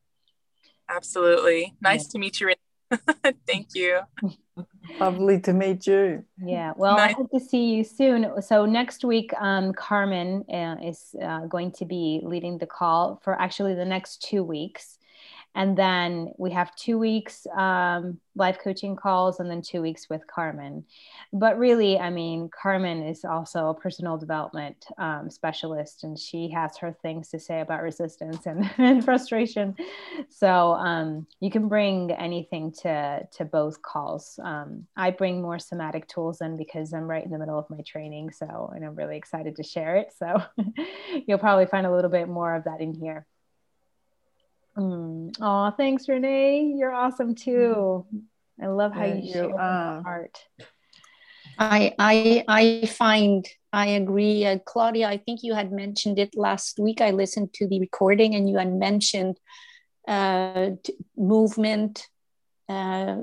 [0.89, 1.75] Absolutely.
[1.81, 2.11] Nice yeah.
[2.11, 2.53] to meet you.
[3.47, 4.01] Thank you.
[4.99, 6.23] Lovely to meet you.
[6.37, 6.73] Yeah.
[6.75, 7.11] Well, nice.
[7.11, 8.41] I hope to see you soon.
[8.41, 13.39] So next week, um, Carmen uh, is uh, going to be leading the call for
[13.39, 14.99] actually the next two weeks
[15.55, 20.27] and then we have two weeks um, live coaching calls and then two weeks with
[20.27, 20.83] carmen.
[21.31, 26.77] But really i mean carmen is also a personal development um, specialist and she has
[26.77, 29.75] her things to say about resistance and, and frustration.
[30.29, 34.39] So um, you can bring anything to to both calls.
[34.43, 37.81] Um, i bring more somatic tools in because i'm right in the middle of my
[37.81, 40.13] training so and i'm really excited to share it.
[40.17, 40.43] So
[41.27, 43.25] you'll probably find a little bit more of that in here
[44.77, 45.35] Mm.
[45.39, 46.73] Oh, thanks, Renee.
[46.75, 48.05] You're awesome too.
[48.61, 50.37] I love how you, you share your heart.
[51.57, 55.07] I I I find I agree, uh, Claudia.
[55.07, 57.01] I think you had mentioned it last week.
[57.01, 59.37] I listened to the recording, and you had mentioned
[60.07, 60.71] uh,
[61.17, 62.07] movement
[62.67, 63.17] uh,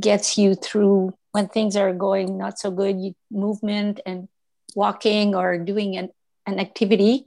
[0.00, 2.98] gets you through when things are going not so good.
[2.98, 4.28] You, movement and
[4.74, 6.10] walking or doing an,
[6.46, 7.24] an activity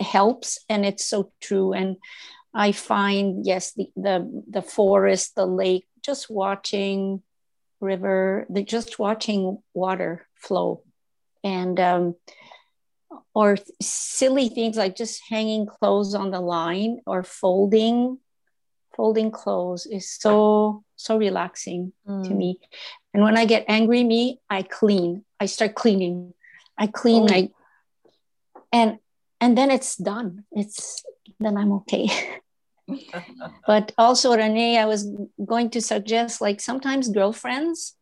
[0.00, 1.72] helps, and it's so true.
[1.72, 1.96] And
[2.54, 7.22] I find yes, the the the forest, the lake, just watching
[7.80, 10.82] river, the just watching water flow,
[11.44, 12.16] and um,
[13.34, 18.18] or silly things like just hanging clothes on the line or folding
[18.96, 22.26] folding clothes is so so relaxing mm.
[22.26, 22.58] to me
[23.14, 26.34] and when i get angry me i clean i start cleaning
[26.76, 27.26] i clean oh.
[27.26, 27.52] like
[28.72, 28.98] and
[29.40, 31.04] and then it's done it's
[31.40, 32.08] then i'm okay
[33.66, 35.10] but also renee i was
[35.44, 37.96] going to suggest like sometimes girlfriends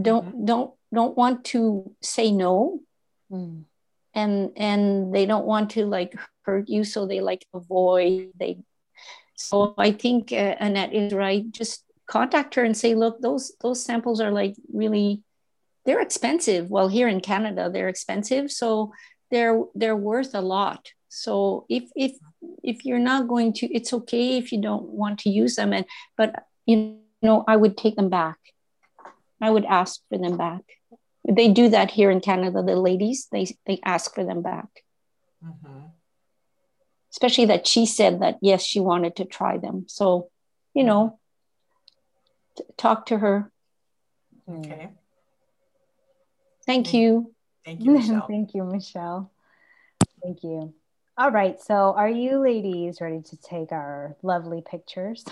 [0.00, 0.44] don't mm-hmm.
[0.44, 2.80] don't don't want to say no
[3.30, 3.64] mm.
[4.14, 6.14] and and they don't want to like
[6.44, 8.58] hurt you so they like avoid they
[9.36, 13.82] so i think uh, annette is right just contact her and say look those those
[13.82, 15.22] samples are like really
[15.84, 16.70] they're expensive.
[16.70, 18.92] Well, here in Canada, they're expensive, so
[19.34, 20.92] they're they're worth a lot.
[21.08, 22.12] So if if
[22.62, 25.72] if you're not going to, it's okay if you don't want to use them.
[25.72, 28.38] And but you know, I would take them back.
[29.40, 30.62] I would ask for them back.
[31.28, 32.62] They do that here in Canada.
[32.62, 34.68] The ladies they they ask for them back.
[35.44, 35.86] Mm-hmm.
[37.10, 39.84] Especially that she said that yes, she wanted to try them.
[39.88, 40.30] So,
[40.74, 41.18] you know,
[42.56, 43.50] t- talk to her.
[44.48, 44.90] Okay.
[46.66, 47.33] Thank you.
[47.64, 48.26] Thank you, Michelle.
[48.28, 49.30] Thank you, Michelle.
[50.22, 50.74] Thank you.
[51.16, 51.60] All right.
[51.60, 55.24] So, are you ladies ready to take our lovely pictures?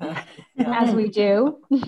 [0.58, 1.58] As we do.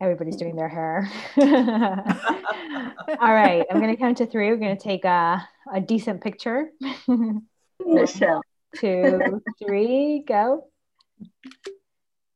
[0.00, 1.10] Everybody's doing their hair.
[1.36, 3.66] All right.
[3.70, 4.48] I'm going to count to three.
[4.48, 6.70] We're going to take a, a decent picture.
[7.78, 8.40] Michelle.
[8.76, 10.64] Two, three, go.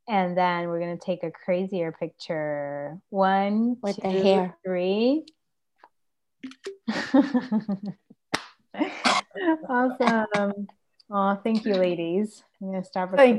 [0.08, 2.98] And then we're going to take a crazier picture.
[3.08, 4.58] One, with two, the hair.
[4.64, 5.24] three.
[9.68, 10.68] awesome.
[11.11, 12.42] Oh, thank you, ladies.
[12.61, 13.32] I'm going to stop recording.